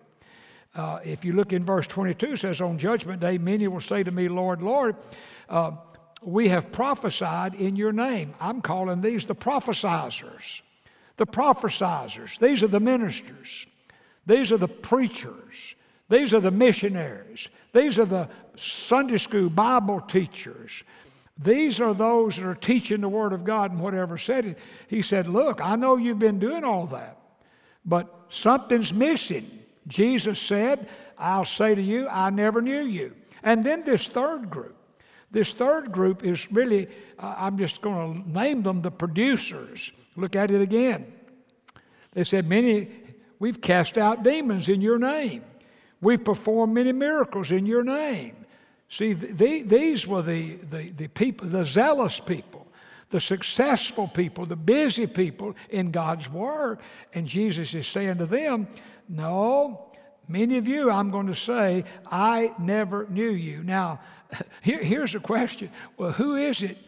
uh, 0.74 1.00
if 1.04 1.24
you 1.24 1.32
look 1.32 1.52
in 1.52 1.64
verse 1.64 1.86
22, 1.86 2.36
says, 2.36 2.60
On 2.60 2.78
Judgment 2.78 3.20
Day, 3.20 3.38
many 3.38 3.68
will 3.68 3.80
say 3.80 4.02
to 4.02 4.10
me, 4.10 4.28
Lord, 4.28 4.62
Lord, 4.62 4.96
uh, 5.48 5.72
we 6.22 6.48
have 6.48 6.72
prophesied 6.72 7.54
in 7.54 7.76
your 7.76 7.92
name. 7.92 8.34
I'm 8.40 8.60
calling 8.60 9.00
these 9.00 9.26
the 9.26 9.34
prophesizers. 9.34 10.62
The 11.16 11.26
prophesizers. 11.26 12.38
These 12.38 12.62
are 12.62 12.68
the 12.68 12.80
ministers. 12.80 13.66
These 14.26 14.50
are 14.50 14.56
the 14.56 14.68
preachers. 14.68 15.74
These 16.08 16.34
are 16.34 16.40
the 16.40 16.50
missionaries. 16.50 17.48
These 17.72 17.98
are 17.98 18.04
the 18.04 18.28
Sunday 18.56 19.18
school 19.18 19.50
Bible 19.50 20.00
teachers. 20.00 20.82
These 21.36 21.80
are 21.80 21.94
those 21.94 22.36
that 22.36 22.44
are 22.44 22.54
teaching 22.54 23.00
the 23.00 23.08
Word 23.08 23.32
of 23.32 23.44
God 23.44 23.72
in 23.72 23.78
whatever 23.78 24.16
setting. 24.16 24.54
He 24.86 25.02
said, 25.02 25.26
Look, 25.26 25.60
I 25.60 25.76
know 25.76 25.96
you've 25.96 26.18
been 26.18 26.38
doing 26.38 26.62
all 26.62 26.86
that, 26.88 27.18
but 27.84 28.26
something's 28.28 28.92
missing. 28.92 29.50
Jesus 29.88 30.38
said, 30.38 30.88
I'll 31.18 31.44
say 31.44 31.74
to 31.74 31.82
you, 31.82 32.08
I 32.08 32.30
never 32.30 32.62
knew 32.62 32.82
you. 32.82 33.14
And 33.42 33.64
then 33.64 33.84
this 33.84 34.08
third 34.08 34.48
group. 34.48 34.76
This 35.30 35.52
third 35.52 35.90
group 35.90 36.24
is 36.24 36.50
really, 36.52 36.86
uh, 37.18 37.34
I'm 37.36 37.58
just 37.58 37.82
going 37.82 38.22
to 38.22 38.30
name 38.30 38.62
them 38.62 38.82
the 38.82 38.90
producers. 38.90 39.90
Look 40.16 40.36
at 40.36 40.52
it 40.52 40.60
again. 40.60 41.12
They 42.12 42.22
said, 42.22 42.48
Many, 42.48 42.88
we've 43.40 43.60
cast 43.60 43.98
out 43.98 44.22
demons 44.22 44.68
in 44.68 44.80
your 44.80 44.98
name. 44.98 45.44
We've 46.00 46.24
performed 46.24 46.74
many 46.74 46.92
miracles 46.92 47.50
in 47.50 47.66
your 47.66 47.82
name. 47.82 48.43
See, 48.94 49.12
the, 49.12 49.62
these 49.62 50.06
were 50.06 50.22
the, 50.22 50.54
the, 50.70 50.90
the 50.90 51.08
people, 51.08 51.48
the 51.48 51.66
zealous 51.66 52.20
people, 52.20 52.64
the 53.10 53.18
successful 53.18 54.06
people, 54.06 54.46
the 54.46 54.54
busy 54.54 55.08
people 55.08 55.56
in 55.70 55.90
God's 55.90 56.30
Word. 56.30 56.78
And 57.12 57.26
Jesus 57.26 57.74
is 57.74 57.88
saying 57.88 58.18
to 58.18 58.26
them, 58.26 58.68
No, 59.08 59.90
many 60.28 60.58
of 60.58 60.68
you, 60.68 60.92
I'm 60.92 61.10
going 61.10 61.26
to 61.26 61.34
say, 61.34 61.82
I 62.06 62.54
never 62.60 63.08
knew 63.08 63.32
you. 63.32 63.64
Now, 63.64 63.98
here, 64.62 64.80
here's 64.80 65.16
a 65.16 65.20
question 65.20 65.70
well, 65.96 66.12
who 66.12 66.36
is 66.36 66.62
it? 66.62 66.78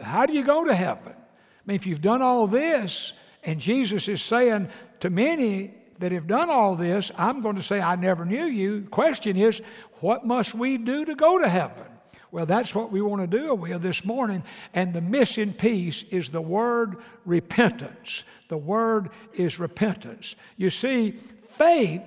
How 0.00 0.24
do 0.24 0.32
you 0.32 0.44
go 0.44 0.64
to 0.64 0.74
heaven? 0.74 1.12
I 1.12 1.62
mean, 1.66 1.74
if 1.74 1.86
you've 1.86 2.00
done 2.00 2.22
all 2.22 2.46
this, 2.46 3.12
and 3.42 3.60
Jesus 3.60 4.08
is 4.08 4.22
saying 4.22 4.70
to 5.00 5.10
many 5.10 5.74
that 5.98 6.12
have 6.12 6.26
done 6.26 6.50
all 6.50 6.74
this, 6.76 7.10
I'm 7.16 7.40
going 7.40 7.56
to 7.56 7.62
say, 7.62 7.80
I 7.80 7.96
never 7.96 8.24
knew 8.24 8.44
you. 8.44 8.86
Question 8.90 9.36
is, 9.36 9.60
what 10.00 10.26
must 10.26 10.54
we 10.54 10.78
do 10.78 11.04
to 11.04 11.14
go 11.14 11.38
to 11.38 11.48
heaven? 11.48 11.84
Well, 12.30 12.46
that's 12.46 12.74
what 12.74 12.90
we 12.90 13.00
want 13.00 13.22
to 13.22 13.38
do 13.38 13.54
with 13.54 13.80
this 13.82 14.04
morning. 14.04 14.42
And 14.74 14.92
the 14.92 15.00
missing 15.00 15.52
piece 15.52 16.02
is 16.10 16.30
the 16.30 16.40
word 16.40 16.96
repentance. 17.24 18.24
The 18.48 18.56
word 18.56 19.10
is 19.34 19.60
repentance. 19.60 20.34
You 20.56 20.70
see, 20.70 21.12
faith 21.52 22.02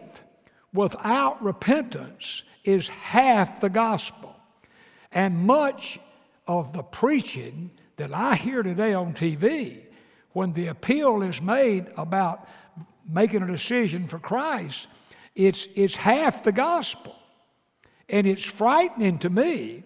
without 0.73 1.41
repentance 1.41 2.43
is 2.65 2.89
half 2.89 3.61
the 3.61 3.69
gospel. 3.69 4.35
And 5.13 5.45
much 5.45 5.97
of 6.45 6.73
the 6.73 6.83
preaching 6.83 7.71
that 7.95 8.13
I 8.13 8.35
hear 8.35 8.63
today 8.63 8.93
on 8.93 9.13
TV, 9.13 9.79
when 10.33 10.51
the 10.53 10.67
appeal 10.67 11.21
is 11.21 11.41
made 11.41 11.87
about 11.95 12.47
making 13.07 13.41
a 13.43 13.47
decision 13.47 14.07
for 14.07 14.19
Christ, 14.19 14.87
it's, 15.35 15.67
it's 15.75 15.95
half 15.95 16.43
the 16.43 16.51
gospel. 16.51 17.15
And 18.09 18.25
it's 18.25 18.43
frightening 18.43 19.19
to 19.19 19.29
me. 19.29 19.83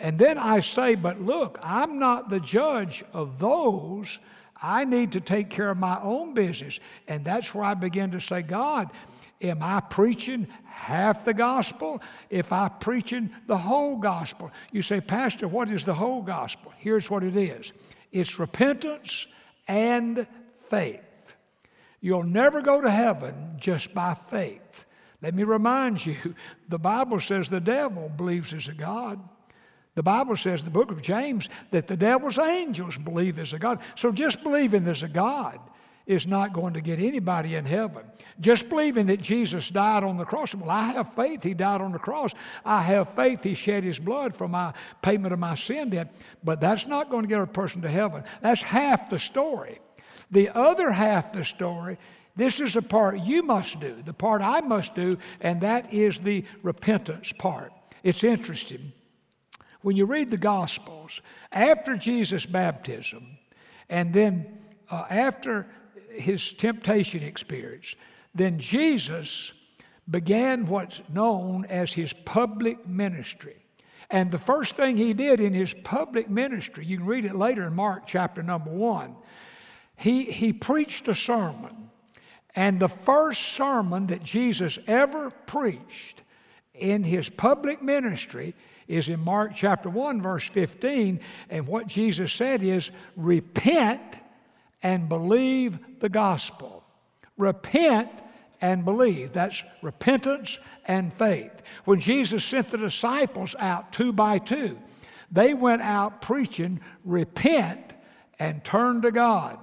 And 0.00 0.18
then 0.18 0.38
I 0.38 0.60
say, 0.60 0.96
but 0.96 1.20
look, 1.20 1.58
I'm 1.62 1.98
not 1.98 2.28
the 2.28 2.40
judge 2.40 3.04
of 3.12 3.38
those. 3.38 4.18
I 4.60 4.84
need 4.84 5.12
to 5.12 5.20
take 5.20 5.50
care 5.50 5.70
of 5.70 5.78
my 5.78 6.00
own 6.02 6.34
business. 6.34 6.80
And 7.06 7.24
that's 7.24 7.54
where 7.54 7.64
I 7.64 7.74
begin 7.74 8.10
to 8.10 8.20
say, 8.20 8.42
God, 8.42 8.90
am 9.40 9.62
I 9.62 9.80
preaching 9.80 10.48
half 10.74 11.24
the 11.24 11.32
gospel 11.32 12.02
if 12.28 12.52
I'm 12.52 12.70
preaching 12.80 13.30
the 13.46 13.56
whole 13.56 13.96
gospel. 13.96 14.50
You 14.72 14.82
say, 14.82 15.00
Pastor, 15.00 15.48
what 15.48 15.70
is 15.70 15.84
the 15.84 15.94
whole 15.94 16.20
gospel? 16.22 16.72
Here's 16.76 17.08
what 17.08 17.22
it 17.22 17.36
is 17.36 17.72
it's 18.12 18.38
repentance 18.38 19.26
and 19.66 20.26
faith. 20.68 21.03
You'll 22.04 22.22
never 22.22 22.60
go 22.60 22.82
to 22.82 22.90
heaven 22.90 23.56
just 23.56 23.94
by 23.94 24.12
faith. 24.12 24.84
Let 25.22 25.34
me 25.34 25.42
remind 25.42 26.04
you 26.04 26.34
the 26.68 26.78
Bible 26.78 27.18
says 27.18 27.48
the 27.48 27.60
devil 27.60 28.12
believes 28.14 28.52
as 28.52 28.68
a 28.68 28.74
God. 28.74 29.26
The 29.94 30.02
Bible 30.02 30.36
says 30.36 30.62
the 30.62 30.68
book 30.68 30.90
of 30.90 31.00
James 31.00 31.48
that 31.70 31.86
the 31.86 31.96
devil's 31.96 32.38
angels 32.38 32.98
believe 32.98 33.38
as 33.38 33.54
a 33.54 33.58
God. 33.58 33.78
So 33.96 34.12
just 34.12 34.42
believing 34.42 34.84
there's 34.84 35.02
a 35.02 35.08
God 35.08 35.58
is 36.06 36.26
not 36.26 36.52
going 36.52 36.74
to 36.74 36.82
get 36.82 36.98
anybody 36.98 37.54
in 37.54 37.64
heaven. 37.64 38.04
Just 38.38 38.68
believing 38.68 39.06
that 39.06 39.22
Jesus 39.22 39.70
died 39.70 40.04
on 40.04 40.18
the 40.18 40.26
cross. 40.26 40.54
Well, 40.54 40.68
I 40.68 40.88
have 40.92 41.14
faith 41.14 41.42
he 41.42 41.54
died 41.54 41.80
on 41.80 41.92
the 41.92 41.98
cross. 41.98 42.32
I 42.66 42.82
have 42.82 43.14
faith 43.14 43.42
he 43.42 43.54
shed 43.54 43.82
his 43.82 43.98
blood 43.98 44.36
for 44.36 44.46
my 44.46 44.74
payment 45.00 45.32
of 45.32 45.38
my 45.38 45.54
sin 45.54 45.88
debt. 45.88 46.14
But 46.42 46.60
that's 46.60 46.86
not 46.86 47.08
going 47.08 47.22
to 47.22 47.28
get 47.28 47.40
a 47.40 47.46
person 47.46 47.80
to 47.80 47.90
heaven. 47.90 48.24
That's 48.42 48.60
half 48.60 49.08
the 49.08 49.18
story. 49.18 49.80
The 50.30 50.50
other 50.50 50.90
half 50.90 51.32
the 51.32 51.44
story, 51.44 51.98
this 52.36 52.60
is 52.60 52.74
the 52.74 52.82
part 52.82 53.20
you 53.20 53.42
must 53.42 53.78
do, 53.80 54.02
the 54.04 54.12
part 54.12 54.42
I 54.42 54.60
must 54.60 54.94
do, 54.94 55.18
and 55.40 55.60
that 55.60 55.92
is 55.92 56.18
the 56.18 56.44
repentance 56.62 57.32
part. 57.32 57.72
It's 58.02 58.24
interesting. 58.24 58.92
When 59.82 59.96
you 59.96 60.06
read 60.06 60.30
the 60.30 60.36
Gospels, 60.36 61.20
after 61.52 61.96
Jesus' 61.96 62.46
baptism, 62.46 63.38
and 63.88 64.12
then 64.12 64.58
uh, 64.90 65.04
after 65.10 65.66
his 66.10 66.52
temptation 66.54 67.22
experience, 67.22 67.94
then 68.34 68.58
Jesus 68.58 69.52
began 70.10 70.66
what's 70.66 71.02
known 71.08 71.64
as 71.66 71.92
his 71.92 72.12
public 72.24 72.86
ministry. 72.86 73.56
And 74.10 74.30
the 74.30 74.38
first 74.38 74.76
thing 74.76 74.96
he 74.96 75.14
did 75.14 75.40
in 75.40 75.54
his 75.54 75.74
public 75.82 76.28
ministry, 76.28 76.84
you 76.84 76.98
can 76.98 77.06
read 77.06 77.24
it 77.24 77.34
later 77.34 77.66
in 77.66 77.74
Mark 77.74 78.06
chapter 78.06 78.42
number 78.42 78.70
one, 78.70 79.16
he, 79.96 80.24
he 80.24 80.52
preached 80.52 81.08
a 81.08 81.14
sermon. 81.14 81.90
And 82.54 82.78
the 82.78 82.88
first 82.88 83.42
sermon 83.42 84.08
that 84.08 84.22
Jesus 84.22 84.78
ever 84.86 85.30
preached 85.30 86.22
in 86.74 87.02
his 87.02 87.28
public 87.28 87.82
ministry 87.82 88.54
is 88.86 89.08
in 89.08 89.20
Mark 89.20 89.52
chapter 89.56 89.88
1, 89.88 90.22
verse 90.22 90.48
15. 90.48 91.20
And 91.50 91.66
what 91.66 91.86
Jesus 91.86 92.32
said 92.32 92.62
is, 92.62 92.90
Repent 93.16 94.18
and 94.82 95.08
believe 95.08 95.78
the 96.00 96.08
gospel. 96.08 96.84
Repent 97.36 98.10
and 98.60 98.84
believe. 98.84 99.32
That's 99.32 99.62
repentance 99.82 100.58
and 100.86 101.12
faith. 101.12 101.52
When 101.84 101.98
Jesus 101.98 102.44
sent 102.44 102.70
the 102.70 102.78
disciples 102.78 103.56
out 103.58 103.92
two 103.92 104.12
by 104.12 104.38
two, 104.38 104.78
they 105.32 105.54
went 105.54 105.82
out 105.82 106.22
preaching, 106.22 106.80
repent 107.04 107.92
and 108.38 108.62
turn 108.62 109.02
to 109.02 109.10
God. 109.10 109.58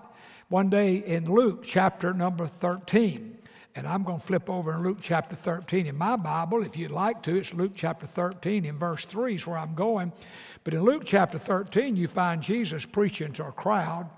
One 0.52 0.70
day 0.70 0.98
in 0.98 1.34
Luke 1.34 1.64
chapter 1.66 2.14
number 2.14 2.46
13, 2.46 3.38
and 3.74 3.88
I'm 3.88 4.04
going 4.04 4.20
to 4.20 4.28
flip 4.28 4.50
over 4.50 4.74
in 4.74 4.84
Luke 4.84 4.98
chapter 5.02 5.34
13 5.34 5.88
in 5.88 5.98
my 5.98 6.18
Bible. 6.18 6.62
If 6.62 6.76
you'd 6.76 6.92
like 6.92 7.24
to, 7.24 7.38
it's 7.38 7.54
Luke 7.54 7.72
chapter 7.74 8.06
13 8.06 8.66
in 8.66 8.78
verse 8.78 9.06
3 9.06 9.36
is 9.36 9.48
where 9.48 9.58
I'm 9.58 9.76
going. 9.76 10.12
But 10.66 10.74
in 10.74 10.82
Luke 10.82 11.04
chapter 11.06 11.40
13, 11.40 11.96
you 11.96 12.10
find 12.10 12.44
Jesus 12.44 12.86
preaching 12.86 13.32
to 13.32 13.48
a 13.48 13.52
crowd. 13.54 14.10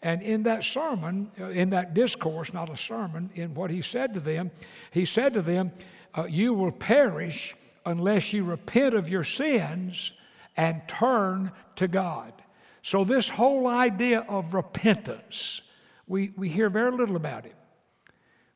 And 0.00 0.22
in 0.22 0.44
that 0.44 0.64
sermon, 0.64 1.30
uh, 1.38 1.48
in 1.48 1.68
that 1.68 1.92
discourse, 1.92 2.54
not 2.54 2.70
a 2.70 2.78
sermon, 2.78 3.28
in 3.34 3.52
what 3.52 3.70
he 3.70 3.82
said 3.82 4.14
to 4.14 4.20
them, 4.20 4.52
he 4.90 5.04
said 5.04 5.34
to 5.34 5.42
them, 5.42 5.70
uh, 6.14 6.24
You 6.24 6.54
will 6.54 6.72
perish 6.72 7.54
unless 7.84 8.32
you 8.32 8.44
repent 8.44 8.94
of 8.94 9.10
your 9.10 9.24
sins 9.24 10.12
and 10.56 10.80
turn 10.88 11.52
to 11.76 11.88
God. 11.88 12.32
So, 12.82 13.04
this 13.04 13.28
whole 13.28 13.68
idea 13.68 14.20
of 14.30 14.54
repentance, 14.54 15.60
we, 16.06 16.32
we 16.36 16.48
hear 16.48 16.68
very 16.68 16.92
little 16.92 17.16
about 17.16 17.46
it. 17.46 17.54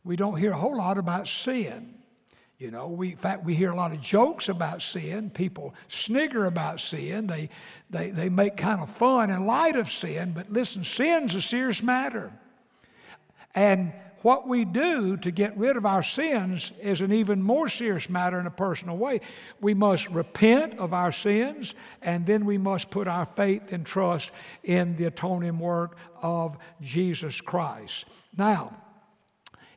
We 0.05 0.17
don't 0.17 0.37
hear 0.37 0.53
a 0.53 0.57
whole 0.57 0.77
lot 0.77 0.99
about 0.99 1.29
sin. 1.29 1.95
You 2.59 2.73
know, 2.73 2.89
we, 2.89 3.11
in 3.11 3.17
fact, 3.17 3.45
we 3.45 3.55
hear 3.55 3.71
a 3.71 3.77
lot 3.77 3.93
of 3.93 4.01
jokes 4.01 4.49
about 4.49 4.83
sin. 4.83 5.31
People 5.31 5.75
snigger 5.87 6.47
about 6.47 6.81
sin. 6.81 7.29
They, 7.29 7.51
they, 7.89 8.11
they 8.11 8.29
make 8.29 8.57
kind 8.57 8.81
of 8.81 8.91
fun 8.91 9.31
and 9.31 9.47
light 9.47 9.77
of 9.77 9.91
sin. 9.91 10.33
But 10.33 10.53
listen, 10.53 10.83
sin's 10.83 11.37
a 11.37 11.43
serious 11.43 11.83
matter. 11.83 12.33
And 13.55 13.93
what 14.23 14.49
we 14.49 14.65
do 14.65 15.17
to 15.19 15.31
get 15.31 15.57
rid 15.57 15.77
of 15.77 15.87
our 15.87 16.03
sins 16.03 16.73
is 16.81 17.01
an 17.01 17.13
even 17.13 17.43
more 17.43 17.69
serious 17.69 18.09
matter 18.09 18.41
in 18.41 18.47
a 18.47 18.51
personal 18.51 18.97
way. 18.97 19.21
We 19.61 19.75
must 19.75 20.09
repent 20.09 20.79
of 20.79 20.93
our 20.93 21.13
sins, 21.13 21.75
and 22.03 22.27
then 22.27 22.45
we 22.45 22.59
must 22.59 22.91
put 22.91 23.07
our 23.07 23.27
faith 23.27 23.73
and 23.73 23.87
trust 23.87 24.33
in 24.65 24.97
the 24.97 25.05
atoning 25.05 25.59
work 25.59 25.97
of 26.21 26.57
Jesus 26.81 27.41
Christ. 27.41 28.07
Now, 28.37 28.75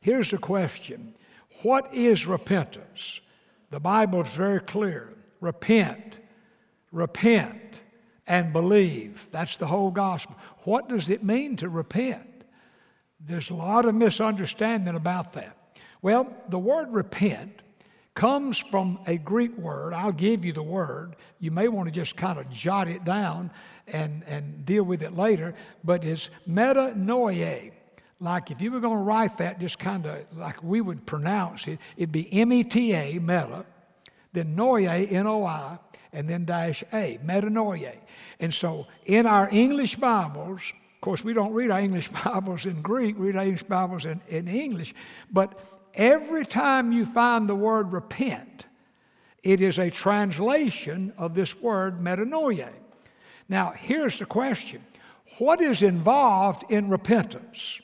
here's 0.02 0.32
the 0.32 0.40
question 0.40 1.14
What 1.62 1.94
is 1.94 2.26
repentance? 2.26 3.20
The 3.70 3.80
Bible 3.80 4.22
is 4.22 4.30
very 4.30 4.60
clear. 4.60 5.14
Repent, 5.40 6.18
repent, 6.92 7.80
and 8.28 8.52
believe. 8.54 9.28
That's 9.32 9.58
the 9.58 9.68
whole 9.68 9.92
gospel. 9.92 10.36
What 10.64 10.90
does 10.90 11.10
it 11.10 11.24
mean 11.24 11.58
to 11.58 11.70
repent? 11.70 12.31
There's 13.28 13.50
a 13.50 13.56
lot 13.56 13.86
of 13.86 13.96
misunderstanding 13.96 14.96
about 14.96 15.34
that. 15.34 15.56
Well, 16.02 16.36
the 16.50 16.60
word 16.60 16.92
repent 16.92 17.62
comes 18.16 18.58
from 18.58 19.00
a 19.08 19.18
Greek 19.18 19.56
word. 19.58 19.94
I'll 19.94 20.12
give 20.12 20.44
you 20.44 20.54
the 20.54 20.64
word. 20.64 21.16
You 21.40 21.52
may 21.52 21.68
want 21.68 21.88
to 21.88 21.92
just 21.92 22.18
kind 22.18 22.40
of 22.40 22.50
jot 22.50 22.88
it 22.88 23.06
down 23.06 23.52
and, 23.88 24.24
and 24.26 24.66
deal 24.66 24.84
with 24.84 25.02
it 25.02 25.16
later, 25.16 25.54
but 25.84 26.04
it's 26.04 26.30
metanoia. 26.50 27.72
Like 28.20 28.52
if 28.52 28.62
you 28.62 28.72
were 28.72 28.80
going 28.80 28.98
to 28.98 29.04
write 29.04 29.38
that 29.38 29.60
just 29.60 29.80
kind 29.80 30.06
of 30.06 30.26
like 30.36 30.62
we 30.64 30.82
would 30.82 31.06
pronounce 31.06 31.68
it, 31.68 31.80
it'd 31.98 32.12
be 32.12 32.32
M 32.34 32.52
E 32.52 32.64
T 32.64 32.94
A, 32.94 33.20
meta, 33.20 33.66
then 34.34 34.56
noia, 34.56 35.12
N 35.12 35.28
O 35.28 35.46
I, 35.46 35.80
and 36.12 36.28
then 36.28 36.46
dash 36.46 36.84
A, 36.94 37.20
metanoia. 37.24 37.96
And 38.40 38.54
so 38.54 38.88
in 39.06 39.26
our 39.26 39.48
English 39.52 39.96
Bibles, 39.96 40.62
of 41.02 41.06
course, 41.06 41.24
we 41.24 41.34
don't 41.34 41.54
read 41.54 41.72
our 41.72 41.80
English 41.80 42.10
Bibles 42.26 42.68
in 42.68 42.84
Greek, 42.84 43.18
we 43.18 43.28
read 43.28 43.36
our 43.36 43.44
English 43.44 43.64
Bibles 43.64 44.06
in, 44.06 44.22
in 44.28 44.48
English. 44.48 44.94
But 45.32 45.60
every 45.96 46.46
time 46.46 46.92
you 46.92 47.08
find 47.08 47.50
the 47.50 47.56
word 47.56 47.92
repent, 47.92 48.68
it 49.42 49.62
is 49.62 49.80
a 49.80 49.90
translation 49.90 51.12
of 51.18 51.34
this 51.34 51.60
word 51.60 52.00
metanoia. 52.00 52.70
Now, 53.50 53.72
here's 53.72 54.20
the 54.20 54.28
question 54.28 54.84
What 55.40 55.60
is 55.60 55.82
involved 55.82 56.72
in 56.72 56.88
repentance? 56.90 57.80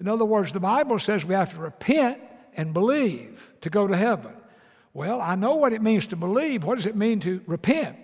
In 0.00 0.08
other 0.08 0.24
words, 0.24 0.54
the 0.54 0.60
Bible 0.60 0.98
says 0.98 1.22
we 1.22 1.34
have 1.34 1.52
to 1.52 1.60
repent 1.60 2.22
and 2.56 2.72
believe 2.72 3.52
to 3.60 3.68
go 3.68 3.86
to 3.86 3.94
heaven. 3.94 4.32
Well, 4.94 5.20
I 5.20 5.34
know 5.34 5.56
what 5.56 5.74
it 5.74 5.82
means 5.82 6.06
to 6.06 6.16
believe. 6.16 6.64
What 6.64 6.76
does 6.76 6.86
it 6.86 6.96
mean 6.96 7.20
to 7.20 7.42
repent? 7.46 7.98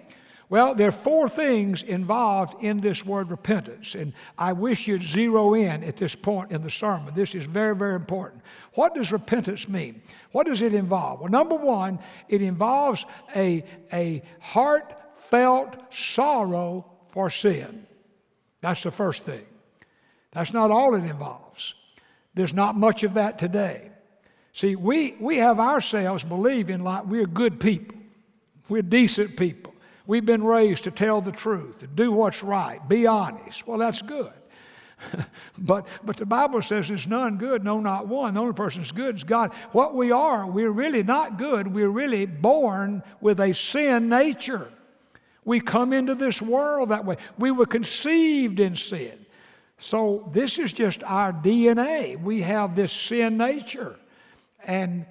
Well, 0.48 0.74
there 0.74 0.88
are 0.88 0.92
four 0.92 1.28
things 1.28 1.82
involved 1.82 2.62
in 2.62 2.80
this 2.80 3.06
word 3.06 3.30
repentance, 3.30 3.94
and 3.94 4.12
I 4.36 4.52
wish 4.52 4.86
you'd 4.86 5.02
zero 5.02 5.54
in 5.54 5.82
at 5.82 5.96
this 5.96 6.14
point 6.14 6.52
in 6.52 6.62
the 6.62 6.70
sermon. 6.70 7.14
This 7.14 7.34
is 7.34 7.44
very, 7.44 7.74
very 7.74 7.94
important. 7.94 8.42
What 8.74 8.94
does 8.94 9.12
repentance 9.12 9.68
mean? 9.68 10.02
What 10.32 10.46
does 10.46 10.60
it 10.60 10.74
involve? 10.74 11.20
Well, 11.20 11.30
number 11.30 11.54
one, 11.54 11.98
it 12.28 12.42
involves 12.42 13.06
a, 13.34 13.64
a 13.92 14.22
heartfelt 14.40 15.76
sorrow 15.90 16.84
for 17.12 17.30
sin. 17.30 17.86
That's 18.60 18.82
the 18.82 18.90
first 18.90 19.22
thing. 19.24 19.46
That's 20.32 20.52
not 20.52 20.70
all 20.70 20.94
it 20.94 21.04
involves. 21.04 21.74
There's 22.34 22.54
not 22.54 22.76
much 22.76 23.04
of 23.04 23.14
that 23.14 23.38
today. 23.38 23.90
See, 24.54 24.76
we, 24.76 25.16
we 25.18 25.38
have 25.38 25.58
ourselves 25.58 26.24
believing 26.24 26.82
like 26.82 27.06
we're 27.06 27.26
good 27.26 27.58
people, 27.60 27.98
we're 28.68 28.82
decent 28.82 29.36
people. 29.36 29.71
We've 30.06 30.24
been 30.24 30.42
raised 30.42 30.84
to 30.84 30.90
tell 30.90 31.20
the 31.20 31.32
truth, 31.32 31.78
to 31.78 31.86
do 31.86 32.12
what's 32.12 32.42
right, 32.42 32.86
be 32.88 33.06
honest. 33.06 33.66
Well, 33.66 33.78
that's 33.78 34.02
good. 34.02 34.32
but, 35.58 35.86
but 36.04 36.16
the 36.16 36.26
Bible 36.26 36.62
says 36.62 36.88
there's 36.88 37.06
none 37.06 37.38
good, 37.38 37.64
no, 37.64 37.80
not 37.80 38.08
one. 38.08 38.34
The 38.34 38.40
only 38.40 38.52
person 38.52 38.80
that's 38.80 38.92
good 38.92 39.16
is 39.16 39.24
God. 39.24 39.52
What 39.72 39.94
we 39.94 40.10
are, 40.10 40.46
we're 40.46 40.70
really 40.70 41.02
not 41.02 41.38
good. 41.38 41.66
We're 41.72 41.88
really 41.88 42.26
born 42.26 43.02
with 43.20 43.40
a 43.40 43.52
sin 43.52 44.08
nature. 44.08 44.70
We 45.44 45.60
come 45.60 45.92
into 45.92 46.14
this 46.14 46.40
world 46.40 46.90
that 46.90 47.04
way. 47.04 47.16
We 47.38 47.50
were 47.50 47.66
conceived 47.66 48.60
in 48.60 48.76
sin. 48.76 49.26
So 49.78 50.30
this 50.32 50.58
is 50.58 50.72
just 50.72 51.02
our 51.02 51.32
DNA. 51.32 52.20
We 52.20 52.42
have 52.42 52.76
this 52.76 52.92
sin 52.92 53.36
nature. 53.36 53.96
And 54.64 55.04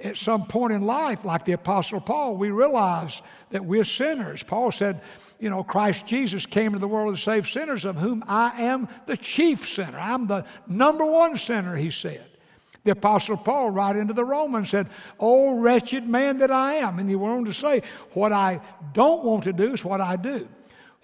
at 0.00 0.18
some 0.18 0.46
point 0.46 0.74
in 0.74 0.82
life, 0.82 1.24
like 1.24 1.44
the 1.44 1.52
Apostle 1.52 2.00
Paul, 2.00 2.36
we 2.36 2.50
realize 2.50 3.22
that 3.50 3.64
we're 3.64 3.84
sinners. 3.84 4.42
Paul 4.42 4.70
said, 4.70 5.00
you 5.38 5.50
know, 5.50 5.62
Christ 5.62 6.06
Jesus 6.06 6.46
came 6.46 6.66
into 6.66 6.78
the 6.78 6.88
world 6.88 7.14
to 7.14 7.20
save 7.20 7.48
sinners, 7.48 7.84
of 7.84 7.96
whom 7.96 8.24
I 8.26 8.62
am 8.62 8.88
the 9.06 9.16
chief 9.16 9.68
sinner. 9.68 9.98
I'm 9.98 10.26
the 10.26 10.44
number 10.66 11.04
one 11.04 11.36
sinner, 11.36 11.76
he 11.76 11.90
said. 11.90 12.24
The 12.84 12.92
Apostle 12.92 13.36
Paul, 13.36 13.70
right 13.70 13.94
into 13.94 14.14
the 14.14 14.24
Romans, 14.24 14.70
said, 14.70 14.88
Oh, 15.20 15.58
wretched 15.58 16.08
man 16.08 16.38
that 16.38 16.50
I 16.50 16.74
am. 16.74 16.98
And 16.98 17.08
he 17.08 17.16
went 17.16 17.34
on 17.34 17.44
to 17.44 17.52
say, 17.52 17.82
What 18.12 18.32
I 18.32 18.60
don't 18.94 19.24
want 19.24 19.44
to 19.44 19.52
do 19.52 19.72
is 19.74 19.84
what 19.84 20.00
I 20.00 20.16
do. 20.16 20.48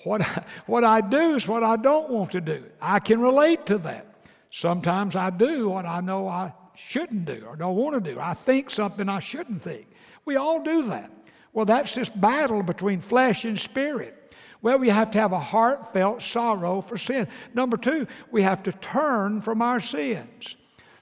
What 0.05 0.23
I, 0.23 0.45
what 0.67 0.85
I 0.85 1.01
do 1.01 1.35
is 1.35 1.47
what 1.47 1.63
I 1.63 1.77
don't 1.77 2.11
want 2.11 2.33
to 2.33 2.41
do. 2.41 2.65
I 2.81 3.01
can 3.01 3.21
relate 3.21 3.67
to 3.67 3.79
that. 3.79 4.07
Sometimes 4.51 5.17
I 5.17 5.31
do 5.31 5.69
what 5.69 5.85
I 5.85 6.01
know 6.01 6.29
I 6.29 6.53
shouldn't 6.75 7.25
do 7.25 7.45
or 7.47 7.57
don't 7.57 7.77
want 7.77 8.03
to 8.03 8.13
do. 8.13 8.21
I 8.21 8.35
think 8.35 8.71
something 8.71 9.09
I 9.09 9.19
shouldn't 9.19 9.63
think. 9.63 9.87
We 10.25 10.37
all 10.37 10.63
do 10.63 10.89
that. 10.89 11.11
Well, 11.55 11.65
that's 11.65 11.95
this 11.95 12.11
battle 12.11 12.63
between 12.63 13.01
flesh 13.01 13.45
and 13.45 13.59
spirit. 13.59 14.35
Well, 14.61 14.79
we 14.79 14.89
have 14.89 15.13
to 15.13 15.21
have 15.21 15.33
a 15.33 15.39
heartfelt 15.39 16.21
sorrow 16.21 16.81
for 16.81 16.99
sin. 16.99 17.29
Number 17.55 17.77
two, 17.77 18.07
we 18.31 18.43
have 18.43 18.65
to 18.65 18.73
turn 18.73 19.41
from 19.41 19.63
our 19.63 19.79
sins. 19.79 20.57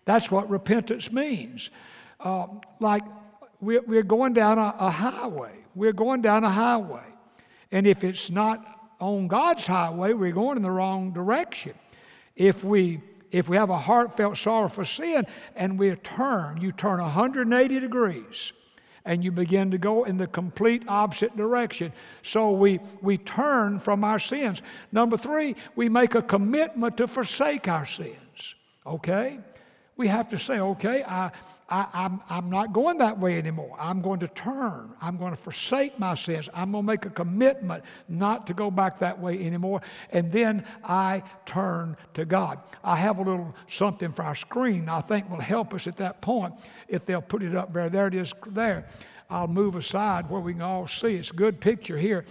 That's 0.04 0.30
what 0.30 0.50
repentance 0.50 1.10
means. 1.10 1.70
Uh, 2.20 2.46
like 2.80 3.02
we're, 3.60 3.82
we're, 3.82 4.02
going 4.02 4.34
down 4.34 4.58
a, 4.58 4.74
a 4.78 4.90
highway. 4.90 5.54
We're 5.74 5.92
going 5.92 6.20
down 6.22 6.44
a 6.44 6.50
highway. 6.50 7.06
And 7.70 7.86
if 7.86 8.04
it's 8.04 8.30
not 8.30 8.64
on 9.00 9.28
God's 9.28 9.66
highway, 9.66 10.12
we're 10.12 10.32
going 10.32 10.56
in 10.56 10.62
the 10.62 10.70
wrong 10.70 11.12
direction. 11.12 11.74
If 12.36 12.62
we 12.62 13.00
if 13.30 13.48
we 13.48 13.56
have 13.56 13.70
a 13.70 13.78
heartfelt 13.78 14.36
sorrow 14.36 14.68
for 14.68 14.84
sin 14.84 15.26
and 15.56 15.78
we 15.78 15.94
turn, 15.96 16.60
you 16.60 16.70
turn 16.70 17.00
180 17.00 17.80
degrees 17.80 18.52
and 19.04 19.24
you 19.24 19.32
begin 19.32 19.70
to 19.70 19.78
go 19.78 20.04
in 20.04 20.16
the 20.16 20.26
complete 20.26 20.84
opposite 20.88 21.36
direction. 21.36 21.92
So 22.22 22.50
we, 22.50 22.80
we 23.00 23.18
turn 23.18 23.80
from 23.80 24.04
our 24.04 24.18
sins. 24.18 24.62
Number 24.92 25.16
three, 25.16 25.56
we 25.74 25.88
make 25.88 26.14
a 26.14 26.22
commitment 26.22 26.96
to 26.98 27.06
forsake 27.06 27.68
our 27.68 27.86
sins. 27.86 28.16
Okay? 28.86 29.38
We 29.96 30.08
have 30.08 30.30
to 30.30 30.38
say, 30.38 30.58
okay, 30.58 31.04
I, 31.04 31.30
I, 31.68 31.86
I'm, 31.92 32.20
I'm 32.30 32.50
not 32.50 32.72
going 32.72 32.98
that 32.98 33.18
way 33.18 33.38
anymore. 33.38 33.76
I'm 33.78 34.00
going 34.00 34.20
to 34.20 34.28
turn. 34.28 34.94
I'm 35.00 35.18
going 35.18 35.32
to 35.32 35.36
forsake 35.36 35.98
my 35.98 36.14
sins. 36.14 36.48
I'm 36.54 36.72
going 36.72 36.84
to 36.84 36.86
make 36.86 37.04
a 37.04 37.10
commitment 37.10 37.84
not 38.08 38.46
to 38.46 38.54
go 38.54 38.70
back 38.70 38.98
that 39.00 39.18
way 39.18 39.34
anymore. 39.44 39.82
And 40.10 40.32
then 40.32 40.64
I 40.82 41.22
turn 41.44 41.96
to 42.14 42.24
God. 42.24 42.58
I 42.82 42.96
have 42.96 43.18
a 43.18 43.22
little 43.22 43.54
something 43.68 44.12
for 44.12 44.22
our 44.22 44.34
screen 44.34 44.88
I 44.88 45.00
think 45.00 45.30
will 45.30 45.40
help 45.40 45.74
us 45.74 45.86
at 45.86 45.98
that 45.98 46.20
point 46.20 46.54
if 46.88 47.04
they'll 47.04 47.22
put 47.22 47.42
it 47.42 47.54
up 47.54 47.72
there. 47.72 47.90
There 47.90 48.06
it 48.06 48.14
is 48.14 48.32
there. 48.48 48.86
I'll 49.28 49.48
move 49.48 49.76
aside 49.76 50.28
where 50.28 50.40
we 50.40 50.52
can 50.52 50.62
all 50.62 50.86
see. 50.86 51.14
It's 51.16 51.30
a 51.30 51.34
good 51.34 51.60
picture 51.60 51.96
here. 51.96 52.24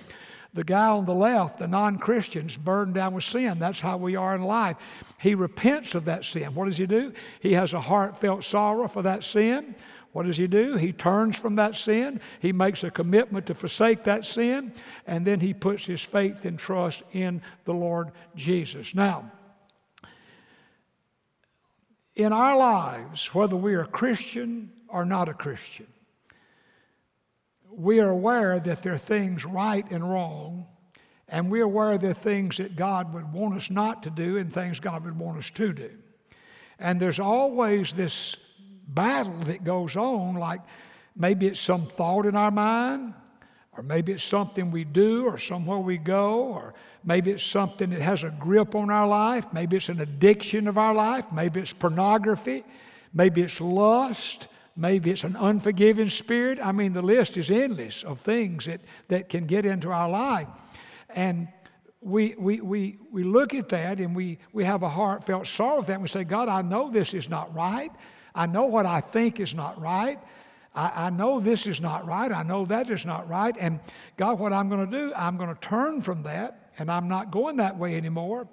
The 0.53 0.63
guy 0.65 0.87
on 0.87 1.05
the 1.05 1.13
left, 1.13 1.59
the 1.59 1.67
non 1.67 1.97
Christians, 1.97 2.57
burdened 2.57 2.95
down 2.95 3.13
with 3.13 3.23
sin. 3.23 3.57
That's 3.57 3.79
how 3.79 3.97
we 3.97 4.15
are 4.17 4.35
in 4.35 4.41
life. 4.41 4.75
He 5.19 5.33
repents 5.33 5.95
of 5.95 6.05
that 6.05 6.25
sin. 6.25 6.53
What 6.53 6.65
does 6.65 6.77
he 6.77 6.85
do? 6.85 7.13
He 7.39 7.53
has 7.53 7.73
a 7.73 7.79
heartfelt 7.79 8.43
sorrow 8.43 8.87
for 8.87 9.01
that 9.03 9.23
sin. 9.23 9.75
What 10.11 10.25
does 10.25 10.35
he 10.35 10.47
do? 10.47 10.75
He 10.75 10.91
turns 10.91 11.37
from 11.37 11.55
that 11.55 11.77
sin. 11.77 12.19
He 12.41 12.51
makes 12.51 12.83
a 12.83 12.91
commitment 12.91 13.45
to 13.45 13.55
forsake 13.55 14.03
that 14.03 14.25
sin. 14.25 14.73
And 15.07 15.25
then 15.25 15.39
he 15.39 15.53
puts 15.53 15.85
his 15.85 16.01
faith 16.01 16.43
and 16.43 16.59
trust 16.59 17.03
in 17.13 17.41
the 17.63 17.73
Lord 17.73 18.11
Jesus. 18.35 18.93
Now, 18.93 19.31
in 22.15 22.33
our 22.33 22.57
lives, 22.57 23.33
whether 23.33 23.55
we 23.55 23.73
are 23.73 23.85
Christian 23.85 24.73
or 24.89 25.05
not 25.05 25.29
a 25.29 25.33
Christian, 25.33 25.87
we 27.71 27.99
are 27.99 28.09
aware 28.09 28.59
that 28.59 28.83
there 28.83 28.93
are 28.93 28.97
things 28.97 29.45
right 29.45 29.89
and 29.91 30.09
wrong, 30.09 30.67
and 31.27 31.49
we're 31.49 31.63
aware 31.63 31.97
there 31.97 32.11
are 32.11 32.13
things 32.13 32.57
that 32.57 32.75
God 32.75 33.13
would 33.13 33.31
want 33.31 33.55
us 33.55 33.69
not 33.69 34.03
to 34.03 34.09
do 34.09 34.37
and 34.37 34.51
things 34.51 34.79
God 34.79 35.05
would 35.05 35.17
want 35.17 35.39
us 35.39 35.49
to 35.51 35.73
do. 35.73 35.91
And 36.79 36.99
there's 36.99 37.19
always 37.19 37.93
this 37.93 38.35
battle 38.87 39.37
that 39.45 39.63
goes 39.63 39.95
on, 39.95 40.35
like 40.35 40.61
maybe 41.15 41.47
it's 41.47 41.59
some 41.59 41.85
thought 41.85 42.25
in 42.25 42.35
our 42.35 42.51
mind, 42.51 43.13
or 43.77 43.83
maybe 43.83 44.11
it's 44.11 44.23
something 44.23 44.71
we 44.71 44.83
do, 44.83 45.25
or 45.25 45.37
somewhere 45.37 45.77
we 45.77 45.97
go, 45.97 46.43
or 46.43 46.73
maybe 47.05 47.31
it's 47.31 47.43
something 47.43 47.91
that 47.91 48.01
has 48.01 48.23
a 48.23 48.29
grip 48.29 48.75
on 48.75 48.89
our 48.89 49.07
life, 49.07 49.45
maybe 49.53 49.77
it's 49.77 49.89
an 49.89 50.01
addiction 50.01 50.67
of 50.67 50.77
our 50.77 50.93
life, 50.93 51.31
maybe 51.31 51.61
it's 51.61 51.71
pornography, 51.71 52.65
maybe 53.13 53.41
it's 53.41 53.61
lust, 53.61 54.47
Maybe 54.81 55.11
it's 55.11 55.23
an 55.23 55.35
unforgiving 55.35 56.09
spirit. 56.09 56.57
I 56.59 56.71
mean, 56.71 56.93
the 56.93 57.03
list 57.03 57.37
is 57.37 57.51
endless 57.51 58.03
of 58.03 58.19
things 58.19 58.65
that, 58.65 58.81
that 59.09 59.29
can 59.29 59.45
get 59.45 59.63
into 59.63 59.91
our 59.91 60.09
life. 60.09 60.47
And 61.09 61.49
we, 62.01 62.33
we, 62.35 62.61
we, 62.61 62.97
we 63.11 63.23
look 63.23 63.53
at 63.53 63.69
that 63.69 63.99
and 63.99 64.15
we, 64.15 64.39
we 64.53 64.65
have 64.65 64.81
a 64.81 64.89
heartfelt 64.89 65.45
sorrow 65.45 65.81
for 65.81 65.87
that. 65.87 65.93
And 65.93 66.01
we 66.01 66.07
say, 66.07 66.23
God, 66.23 66.49
I 66.49 66.63
know 66.63 66.89
this 66.89 67.13
is 67.13 67.29
not 67.29 67.53
right. 67.53 67.91
I 68.33 68.47
know 68.47 68.65
what 68.65 68.87
I 68.87 69.01
think 69.01 69.39
is 69.39 69.53
not 69.53 69.79
right. 69.79 70.17
I, 70.73 71.05
I 71.05 71.09
know 71.11 71.39
this 71.39 71.67
is 71.67 71.79
not 71.79 72.07
right. 72.07 72.31
I 72.31 72.41
know 72.41 72.65
that 72.65 72.89
is 72.89 73.05
not 73.05 73.29
right. 73.29 73.55
And 73.59 73.79
God, 74.17 74.39
what 74.39 74.51
I'm 74.51 74.67
going 74.67 74.89
to 74.89 74.91
do, 74.91 75.13
I'm 75.15 75.37
going 75.37 75.53
to 75.53 75.61
turn 75.61 76.01
from 76.01 76.23
that, 76.23 76.71
and 76.79 76.89
I'm 76.89 77.07
not 77.07 77.29
going 77.29 77.57
that 77.57 77.77
way 77.77 77.97
anymore. 77.97 78.47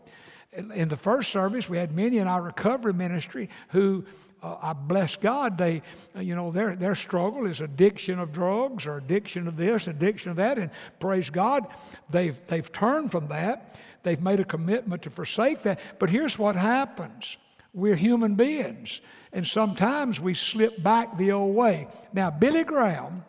In 0.52 0.88
the 0.88 0.96
first 0.96 1.30
service, 1.30 1.70
we 1.70 1.78
had 1.78 1.92
many 1.92 2.18
in 2.18 2.26
our 2.26 2.42
recovery 2.42 2.92
ministry 2.92 3.48
who 3.68 4.04
uh, 4.42 4.56
I 4.62 4.72
bless 4.72 5.16
God, 5.16 5.58
they, 5.58 5.82
uh, 6.14 6.20
you 6.20 6.34
know, 6.34 6.50
their, 6.50 6.76
their 6.76 6.94
struggle 6.94 7.46
is 7.46 7.60
addiction 7.60 8.18
of 8.18 8.32
drugs 8.32 8.86
or 8.86 8.96
addiction 8.96 9.48
of 9.48 9.56
this, 9.56 9.88
addiction 9.88 10.30
of 10.30 10.36
that, 10.36 10.58
and 10.58 10.70
praise 11.00 11.28
God, 11.28 11.66
they've, 12.10 12.36
they've 12.46 12.70
turned 12.70 13.10
from 13.10 13.28
that. 13.28 13.76
They've 14.04 14.22
made 14.22 14.40
a 14.40 14.44
commitment 14.44 15.02
to 15.02 15.10
forsake 15.10 15.62
that. 15.62 15.80
But 15.98 16.10
here's 16.10 16.38
what 16.38 16.54
happens 16.56 17.36
we're 17.74 17.96
human 17.96 18.34
beings, 18.34 19.00
and 19.32 19.46
sometimes 19.46 20.18
we 20.20 20.34
slip 20.34 20.82
back 20.82 21.18
the 21.18 21.32
old 21.32 21.54
way. 21.54 21.88
Now, 22.12 22.30
Billy 22.30 22.64
Graham 22.64 23.24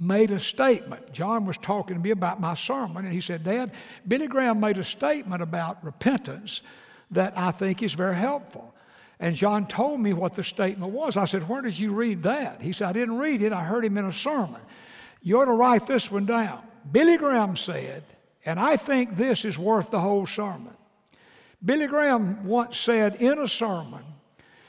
made 0.00 0.30
a 0.30 0.40
statement. 0.40 1.12
John 1.12 1.44
was 1.44 1.56
talking 1.58 1.96
to 1.96 2.02
me 2.02 2.10
about 2.10 2.40
my 2.40 2.54
sermon, 2.54 3.04
and 3.04 3.12
he 3.12 3.20
said, 3.20 3.44
Dad, 3.44 3.72
Billy 4.06 4.26
Graham 4.26 4.60
made 4.60 4.78
a 4.78 4.84
statement 4.84 5.42
about 5.42 5.84
repentance 5.84 6.62
that 7.10 7.36
I 7.36 7.50
think 7.50 7.82
is 7.82 7.94
very 7.94 8.16
helpful. 8.16 8.74
And 9.20 9.34
John 9.34 9.66
told 9.66 10.00
me 10.00 10.12
what 10.12 10.34
the 10.34 10.44
statement 10.44 10.92
was. 10.92 11.16
I 11.16 11.24
said, 11.24 11.48
Where 11.48 11.62
did 11.62 11.78
you 11.78 11.92
read 11.92 12.22
that? 12.22 12.62
He 12.62 12.72
said, 12.72 12.88
I 12.88 12.92
didn't 12.92 13.18
read 13.18 13.42
it. 13.42 13.52
I 13.52 13.64
heard 13.64 13.84
him 13.84 13.98
in 13.98 14.04
a 14.04 14.12
sermon. 14.12 14.60
You 15.22 15.40
ought 15.40 15.46
to 15.46 15.52
write 15.52 15.86
this 15.86 16.10
one 16.10 16.26
down. 16.26 16.62
Billy 16.90 17.16
Graham 17.16 17.56
said, 17.56 18.04
and 18.46 18.58
I 18.58 18.76
think 18.76 19.16
this 19.16 19.44
is 19.44 19.58
worth 19.58 19.90
the 19.90 20.00
whole 20.00 20.26
sermon. 20.26 20.74
Billy 21.62 21.86
Graham 21.86 22.46
once 22.46 22.78
said 22.78 23.16
in 23.16 23.38
a 23.38 23.48
sermon, 23.48 24.02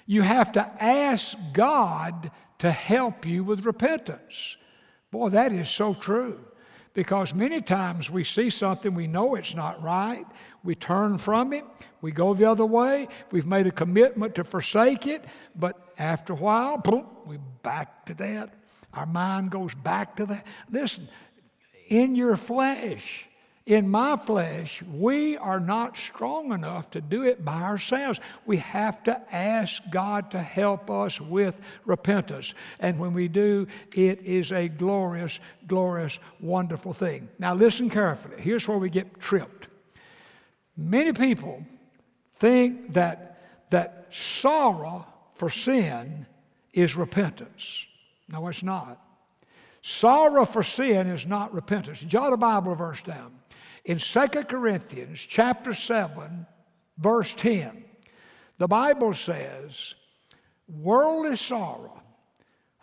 You 0.06 0.24
have 0.24 0.52
to 0.54 0.84
ask 0.84 1.38
God 1.54 2.32
to 2.58 2.72
help 2.72 3.26
you 3.26 3.44
with 3.44 3.66
repentance. 3.66 4.58
Boy, 5.12 5.30
that 5.30 5.52
is 5.52 5.70
so 5.70 5.94
true. 5.94 6.44
Because 6.94 7.34
many 7.34 7.62
times 7.62 8.10
we 8.10 8.24
see 8.24 8.50
something, 8.50 8.94
we 8.94 9.08
know 9.08 9.36
it's 9.36 9.54
not 9.54 9.82
right, 9.82 10.26
we 10.64 10.76
turn 10.76 11.18
from 11.18 11.54
it, 11.54 11.64
we 12.02 12.12
go 12.12 12.34
the 12.34 12.46
other 12.46 12.66
way, 12.66 13.08
we've 13.32 13.46
made 13.46 13.68
a 13.68 13.72
commitment 13.72 14.36
to 14.36 14.44
forsake 14.44 15.06
it, 15.06 15.24
but 15.56 15.94
after 15.98 16.34
a 16.34 16.36
while, 16.36 16.78
boom, 16.78 17.06
we 17.26 17.38
back 17.62 18.06
to 18.06 18.14
that. 18.16 18.54
Our 18.94 19.06
mind 19.06 19.52
goes 19.52 19.74
back 19.74 20.16
to 20.16 20.26
that. 20.26 20.46
Listen, 20.72 21.08
in 21.88 22.16
your 22.16 22.36
flesh, 22.36 23.29
in 23.70 23.88
my 23.88 24.18
flesh, 24.18 24.82
we 24.82 25.38
are 25.38 25.60
not 25.60 25.96
strong 25.96 26.52
enough 26.54 26.90
to 26.90 27.02
do 27.02 27.22
it 27.22 27.46
by 27.46 27.62
ourselves. 27.62 28.20
We 28.48 28.58
have 28.58 29.04
to 29.04 29.22
ask 29.32 29.84
God 29.92 30.32
to 30.32 30.42
help 30.42 30.90
us 30.90 31.22
with 31.22 31.60
repentance. 31.86 32.56
And 32.80 32.98
when 32.98 33.14
we 33.14 33.28
do, 33.28 33.68
it 33.94 34.24
is 34.24 34.52
a 34.52 34.70
glorious, 34.70 35.40
glorious, 35.68 36.18
wonderful 36.40 36.94
thing. 36.94 37.30
Now, 37.38 37.54
listen 37.54 37.92
carefully. 37.92 38.42
Here's 38.42 38.68
where 38.68 38.80
we 38.80 38.90
get 38.90 39.20
tripped. 39.20 39.68
Many 40.76 41.14
people 41.14 41.64
think 42.38 42.94
that, 42.94 43.40
that 43.70 44.08
sorrow 44.12 45.06
for 45.36 45.52
sin 45.52 46.26
is 46.74 46.96
repentance. 46.96 47.86
No, 48.28 48.48
it's 48.48 48.64
not. 48.64 49.00
Sorrow 49.84 50.46
for 50.46 50.64
sin 50.64 51.06
is 51.06 51.28
not 51.28 51.54
repentance. 51.54 52.02
Jot 52.02 52.34
a 52.34 52.38
Bible 52.38 52.74
verse 52.74 53.04
down. 53.04 53.32
In 53.86 53.98
2 53.98 54.28
Corinthians 54.48 55.20
chapter 55.20 55.74
7, 55.74 56.46
verse 56.98 57.34
10, 57.38 57.84
the 58.58 58.68
Bible 58.68 59.14
says, 59.14 59.96
Worldly 60.68 61.36
sorrow, 61.36 62.02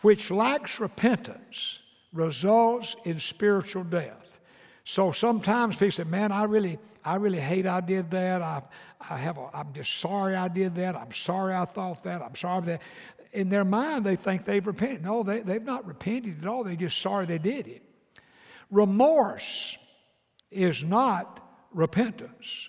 which 0.01 0.31
lacks 0.31 0.81
repentance, 0.81 1.79
results 2.13 2.97
in 3.05 3.21
spiritual 3.21 3.85
death. 3.85 4.41
So 4.85 5.13
sometimes 5.13 5.77
people 5.77 5.93
say, 5.93 6.05
"Man, 6.05 6.33
I 6.33 6.45
really, 6.45 6.79
I 7.05 7.17
really 7.17 7.41
hate 7.41 7.67
I 7.67 7.81
did 7.81 8.11
that. 8.13 8.43
I, 8.43 8.63
I 9.09 9.17
have, 9.19 9.37
a, 9.37 9.51
I'm 9.53 9.73
just 9.73 9.95
sorry 9.99 10.35
I 10.35 10.49
did 10.49 10.75
that. 10.77 10.97
I'm 10.97 11.13
sorry 11.13 11.55
I 11.55 11.65
thought 11.65 12.03
that. 12.05 12.23
I'm 12.23 12.35
sorry 12.35 12.65
that." 12.67 12.83
In 13.33 13.51
their 13.51 13.65
mind, 13.65 14.07
they 14.07 14.17
think 14.17 14.45
they've 14.45 14.67
repented. 14.67 15.05
No, 15.05 15.23
they, 15.23 15.41
they've 15.41 15.63
not 15.63 15.87
repented 15.87 16.39
at 16.39 16.47
all. 16.47 16.65
They're 16.65 16.75
just 16.75 16.99
sorry 16.99 17.27
they 17.27 17.39
did 17.39 17.67
it. 17.67 17.83
Remorse 18.71 19.77
is 20.57 20.83
not 20.83 21.40
repentance. 21.73 22.69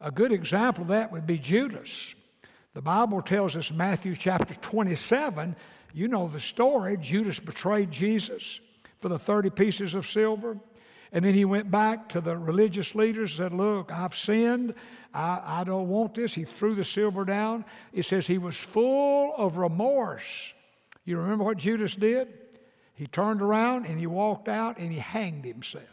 A 0.00 0.10
good 0.10 0.32
example 0.32 0.82
of 0.82 0.88
that 0.88 1.12
would 1.12 1.26
be 1.26 1.38
Judas. 1.38 2.14
The 2.74 2.82
Bible 2.82 3.22
tells 3.22 3.56
us 3.56 3.70
Matthew 3.70 4.14
chapter 4.14 4.54
27, 4.54 5.56
you 5.94 6.08
know 6.08 6.28
the 6.28 6.40
story. 6.40 6.96
Judas 6.98 7.40
betrayed 7.40 7.90
Jesus 7.90 8.60
for 8.98 9.08
the 9.08 9.18
30 9.18 9.50
pieces 9.50 9.94
of 9.94 10.06
silver. 10.06 10.58
And 11.12 11.24
then 11.24 11.34
he 11.34 11.44
went 11.44 11.70
back 11.70 12.10
to 12.10 12.20
the 12.20 12.36
religious 12.36 12.94
leaders 12.94 13.30
and 13.30 13.38
said, 13.38 13.54
Look, 13.54 13.90
I've 13.90 14.14
sinned. 14.14 14.74
I, 15.14 15.40
I 15.60 15.64
don't 15.64 15.88
want 15.88 16.14
this. 16.14 16.34
He 16.34 16.44
threw 16.44 16.74
the 16.74 16.84
silver 16.84 17.24
down. 17.24 17.64
It 17.92 18.04
says 18.04 18.26
he 18.26 18.38
was 18.38 18.56
full 18.56 19.34
of 19.36 19.56
remorse. 19.56 20.52
You 21.06 21.18
remember 21.18 21.44
what 21.44 21.56
Judas 21.56 21.94
did? 21.94 22.28
He 22.94 23.06
turned 23.06 23.40
around 23.40 23.86
and 23.86 23.98
he 23.98 24.06
walked 24.06 24.48
out 24.48 24.78
and 24.78 24.92
he 24.92 24.98
hanged 24.98 25.44
himself. 25.44 25.84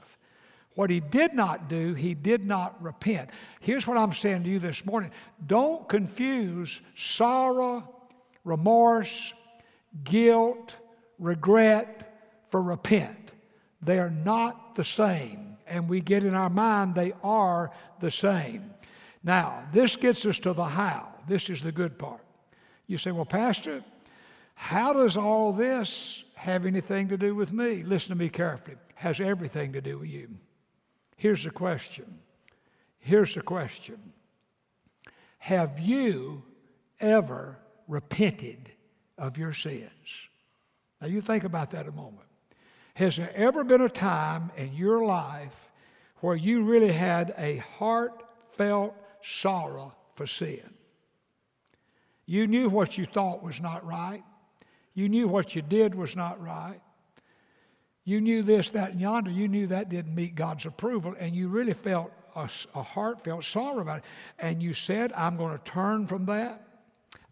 What 0.75 0.89
he 0.89 0.99
did 0.99 1.33
not 1.33 1.67
do, 1.67 1.93
he 1.93 2.13
did 2.13 2.45
not 2.45 2.81
repent. 2.81 3.29
Here's 3.59 3.85
what 3.85 3.97
I'm 3.97 4.13
saying 4.13 4.43
to 4.43 4.49
you 4.49 4.59
this 4.59 4.85
morning 4.85 5.11
don't 5.45 5.87
confuse 5.87 6.81
sorrow, 6.95 7.87
remorse, 8.43 9.33
guilt, 10.03 10.75
regret 11.19 12.47
for 12.49 12.61
repent. 12.61 13.31
They 13.81 13.99
are 13.99 14.09
not 14.09 14.75
the 14.75 14.83
same. 14.83 15.57
And 15.67 15.87
we 15.87 16.01
get 16.01 16.23
in 16.23 16.33
our 16.33 16.49
mind 16.49 16.95
they 16.95 17.13
are 17.23 17.71
the 17.99 18.11
same. 18.11 18.73
Now, 19.23 19.63
this 19.71 19.95
gets 19.95 20.25
us 20.25 20.39
to 20.39 20.53
the 20.53 20.65
how. 20.65 21.09
This 21.27 21.49
is 21.49 21.61
the 21.61 21.71
good 21.71 21.97
part. 21.97 22.21
You 22.87 22.97
say, 22.97 23.11
well, 23.11 23.25
Pastor, 23.25 23.83
how 24.55 24.93
does 24.93 25.17
all 25.17 25.53
this 25.53 26.23
have 26.35 26.65
anything 26.65 27.07
to 27.09 27.17
do 27.17 27.33
with 27.33 27.53
me? 27.53 27.83
Listen 27.83 28.09
to 28.09 28.15
me 28.15 28.29
carefully. 28.29 28.73
It 28.73 28.79
has 28.95 29.19
everything 29.19 29.73
to 29.73 29.81
do 29.81 29.99
with 29.99 30.09
you. 30.09 30.29
Here's 31.17 31.43
the 31.43 31.51
question. 31.51 32.19
Here's 32.99 33.35
the 33.35 33.41
question. 33.41 34.13
Have 35.39 35.79
you 35.79 36.43
ever 36.99 37.57
repented 37.87 38.71
of 39.17 39.37
your 39.37 39.53
sins? 39.53 39.89
Now, 41.01 41.07
you 41.07 41.21
think 41.21 41.43
about 41.43 41.71
that 41.71 41.87
a 41.87 41.91
moment. 41.91 42.27
Has 42.95 43.17
there 43.17 43.31
ever 43.35 43.63
been 43.63 43.81
a 43.81 43.89
time 43.89 44.51
in 44.55 44.73
your 44.73 45.03
life 45.03 45.71
where 46.21 46.35
you 46.35 46.63
really 46.63 46.91
had 46.91 47.33
a 47.37 47.57
heartfelt 47.77 48.95
sorrow 49.21 49.93
for 50.15 50.27
sin? 50.27 50.73
You 52.25 52.47
knew 52.47 52.69
what 52.69 52.97
you 52.97 53.05
thought 53.05 53.43
was 53.43 53.59
not 53.59 53.85
right. 53.85 54.23
You 54.93 55.09
knew 55.09 55.27
what 55.27 55.55
you 55.55 55.61
did 55.61 55.95
was 55.95 56.15
not 56.15 56.41
right. 56.41 56.79
You 58.05 58.19
knew 58.19 58.43
this, 58.43 58.69
that, 58.71 58.91
and 58.91 59.01
yonder. 59.01 59.31
You 59.31 59.47
knew 59.47 59.67
that 59.67 59.89
didn't 59.89 60.13
meet 60.13 60.35
God's 60.35 60.65
approval, 60.65 61.15
and 61.17 61.35
you 61.35 61.47
really 61.47 61.73
felt 61.73 62.11
a, 62.35 62.49
a 62.75 62.83
heartfelt 62.83 63.45
sorrow 63.45 63.79
about 63.79 63.99
it. 63.99 64.03
And 64.39 64.61
you 64.61 64.73
said, 64.73 65.13
I'm 65.13 65.37
going 65.37 65.57
to 65.57 65.63
turn 65.63 66.07
from 66.07 66.25
that. 66.25 66.67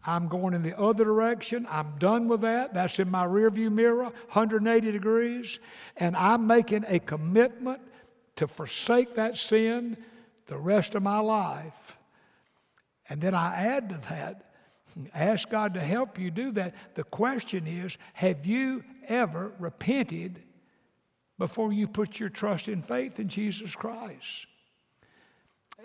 I'm 0.04 0.28
going 0.28 0.54
in 0.54 0.62
the 0.62 0.78
other 0.78 1.04
direction. 1.04 1.66
I'm 1.70 1.94
done 1.98 2.26
with 2.26 2.40
that. 2.40 2.74
That's 2.74 2.98
in 2.98 3.10
my 3.10 3.24
rearview 3.24 3.70
mirror, 3.70 4.04
180 4.04 4.90
degrees. 4.90 5.60
And 5.96 6.16
I'm 6.16 6.46
making 6.46 6.84
a 6.88 6.98
commitment 6.98 7.80
to 8.36 8.48
forsake 8.48 9.14
that 9.14 9.38
sin 9.38 9.96
the 10.46 10.58
rest 10.58 10.94
of 10.94 11.02
my 11.02 11.20
life. 11.20 11.96
And 13.08 13.20
then 13.20 13.34
I 13.34 13.54
add 13.54 13.90
to 13.90 14.00
that, 14.08 14.54
ask 15.14 15.48
God 15.48 15.74
to 15.74 15.80
help 15.80 16.18
you 16.18 16.30
do 16.30 16.50
that. 16.52 16.74
The 16.94 17.04
question 17.04 17.66
is 17.66 17.96
have 18.14 18.44
you 18.44 18.82
ever 19.06 19.52
repented 19.58 20.42
before 21.38 21.72
you 21.72 21.88
put 21.88 22.20
your 22.20 22.28
trust 22.28 22.68
and 22.68 22.86
faith 22.86 23.18
in 23.18 23.28
Jesus 23.28 23.74
Christ? 23.74 24.46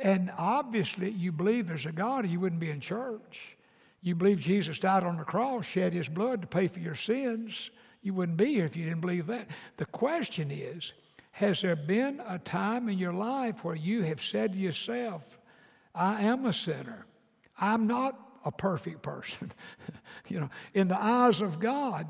And 0.01 0.31
obviously, 0.37 1.09
you 1.09 1.31
believe 1.31 1.67
there's 1.67 1.85
a 1.85 1.91
God, 1.91 2.27
you 2.27 2.39
wouldn't 2.39 2.61
be 2.61 2.69
in 2.69 2.79
church 2.79 3.57
you 4.01 4.15
believe 4.15 4.39
Jesus 4.39 4.79
died 4.79 5.03
on 5.03 5.17
the 5.17 5.23
cross, 5.23 5.65
shed 5.65 5.93
his 5.93 6.07
blood 6.07 6.41
to 6.41 6.47
pay 6.47 6.67
for 6.67 6.79
your 6.79 6.95
sins, 6.95 7.71
you 8.01 8.13
wouldn't 8.13 8.37
be 8.37 8.53
here 8.53 8.65
if 8.65 8.77
you 8.77 8.85
didn't 8.85 9.01
believe 9.01 9.27
that. 9.27 9.49
The 9.77 9.85
question 9.85 10.51
is 10.51 10.93
Has 11.31 11.61
there 11.61 11.75
been 11.75 12.21
a 12.25 12.39
time 12.39 12.89
in 12.89 12.97
your 12.97 13.13
life 13.13 13.63
where 13.63 13.75
you 13.75 14.03
have 14.03 14.21
said 14.21 14.53
to 14.53 14.57
yourself, 14.57 15.23
I 15.93 16.21
am 16.21 16.45
a 16.45 16.53
sinner? 16.53 17.05
I'm 17.59 17.87
not 17.87 18.17
a 18.45 18.51
perfect 18.51 19.01
person. 19.01 19.51
you 20.29 20.39
know, 20.39 20.49
in 20.73 20.87
the 20.87 20.97
eyes 20.97 21.41
of 21.41 21.59
God, 21.59 22.07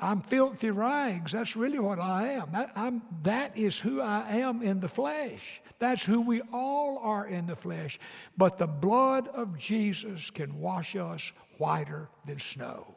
I'm 0.00 0.20
filthy 0.20 0.70
rags. 0.70 1.32
That's 1.32 1.56
really 1.56 1.78
what 1.78 1.98
I 1.98 2.28
am. 2.28 2.50
That, 2.52 2.72
I'm, 2.76 3.02
that 3.22 3.56
is 3.56 3.78
who 3.78 4.00
I 4.00 4.38
am 4.38 4.62
in 4.62 4.80
the 4.80 4.88
flesh. 4.88 5.60
That's 5.78 6.02
who 6.02 6.20
we 6.20 6.42
all 6.52 6.98
are 6.98 7.26
in 7.26 7.46
the 7.46 7.56
flesh. 7.56 7.98
But 8.36 8.58
the 8.58 8.66
blood 8.66 9.28
of 9.28 9.58
Jesus 9.58 10.30
can 10.30 10.60
wash 10.60 10.96
us 10.96 11.32
whiter 11.58 12.08
than 12.26 12.40
snow. 12.40 12.94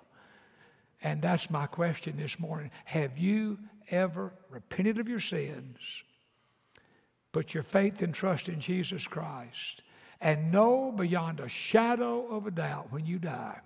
And 1.03 1.21
that's 1.21 1.49
my 1.49 1.65
question 1.65 2.17
this 2.17 2.39
morning. 2.39 2.71
Have 2.85 3.17
you 3.17 3.57
ever 3.89 4.33
repented 4.49 4.99
of 4.99 5.09
your 5.09 5.19
sins, 5.19 5.77
put 7.31 7.53
your 7.53 7.63
faith 7.63 8.01
and 8.01 8.13
trust 8.13 8.49
in 8.49 8.59
Jesus 8.59 9.07
Christ, 9.07 9.81
and 10.19 10.51
know 10.51 10.91
beyond 10.91 11.39
a 11.39 11.49
shadow 11.49 12.27
of 12.27 12.45
a 12.45 12.51
doubt 12.51 12.91
when 12.91 13.05
you 13.05 13.17
die? 13.17 13.59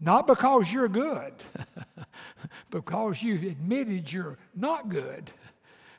Not 0.00 0.26
because 0.26 0.72
you're 0.72 0.88
good, 0.88 1.34
because 2.70 3.22
you've 3.22 3.42
admitted 3.42 4.12
you're 4.12 4.38
not 4.54 4.88
good 4.88 5.30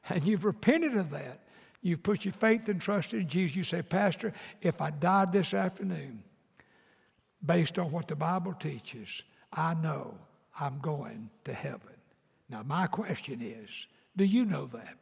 and 0.09 0.23
you've 0.23 0.45
repented 0.45 0.95
of 0.97 1.09
that. 1.11 1.39
You've 1.81 2.03
put 2.03 2.25
your 2.25 2.33
faith 2.33 2.69
and 2.69 2.79
trust 2.79 3.13
in 3.13 3.27
Jesus. 3.27 3.55
You 3.55 3.63
say, 3.63 3.81
Pastor, 3.81 4.33
if 4.61 4.81
I 4.81 4.91
died 4.91 5.31
this 5.31 5.53
afternoon, 5.53 6.23
based 7.43 7.79
on 7.79 7.91
what 7.91 8.07
the 8.07 8.15
Bible 8.15 8.53
teaches, 8.53 9.23
I 9.51 9.73
know 9.73 10.15
I'm 10.59 10.79
going 10.79 11.29
to 11.45 11.53
heaven. 11.53 11.95
Now, 12.49 12.63
my 12.63 12.87
question 12.87 13.41
is 13.41 13.69
do 14.15 14.25
you 14.25 14.45
know 14.45 14.67
that? 14.73 14.97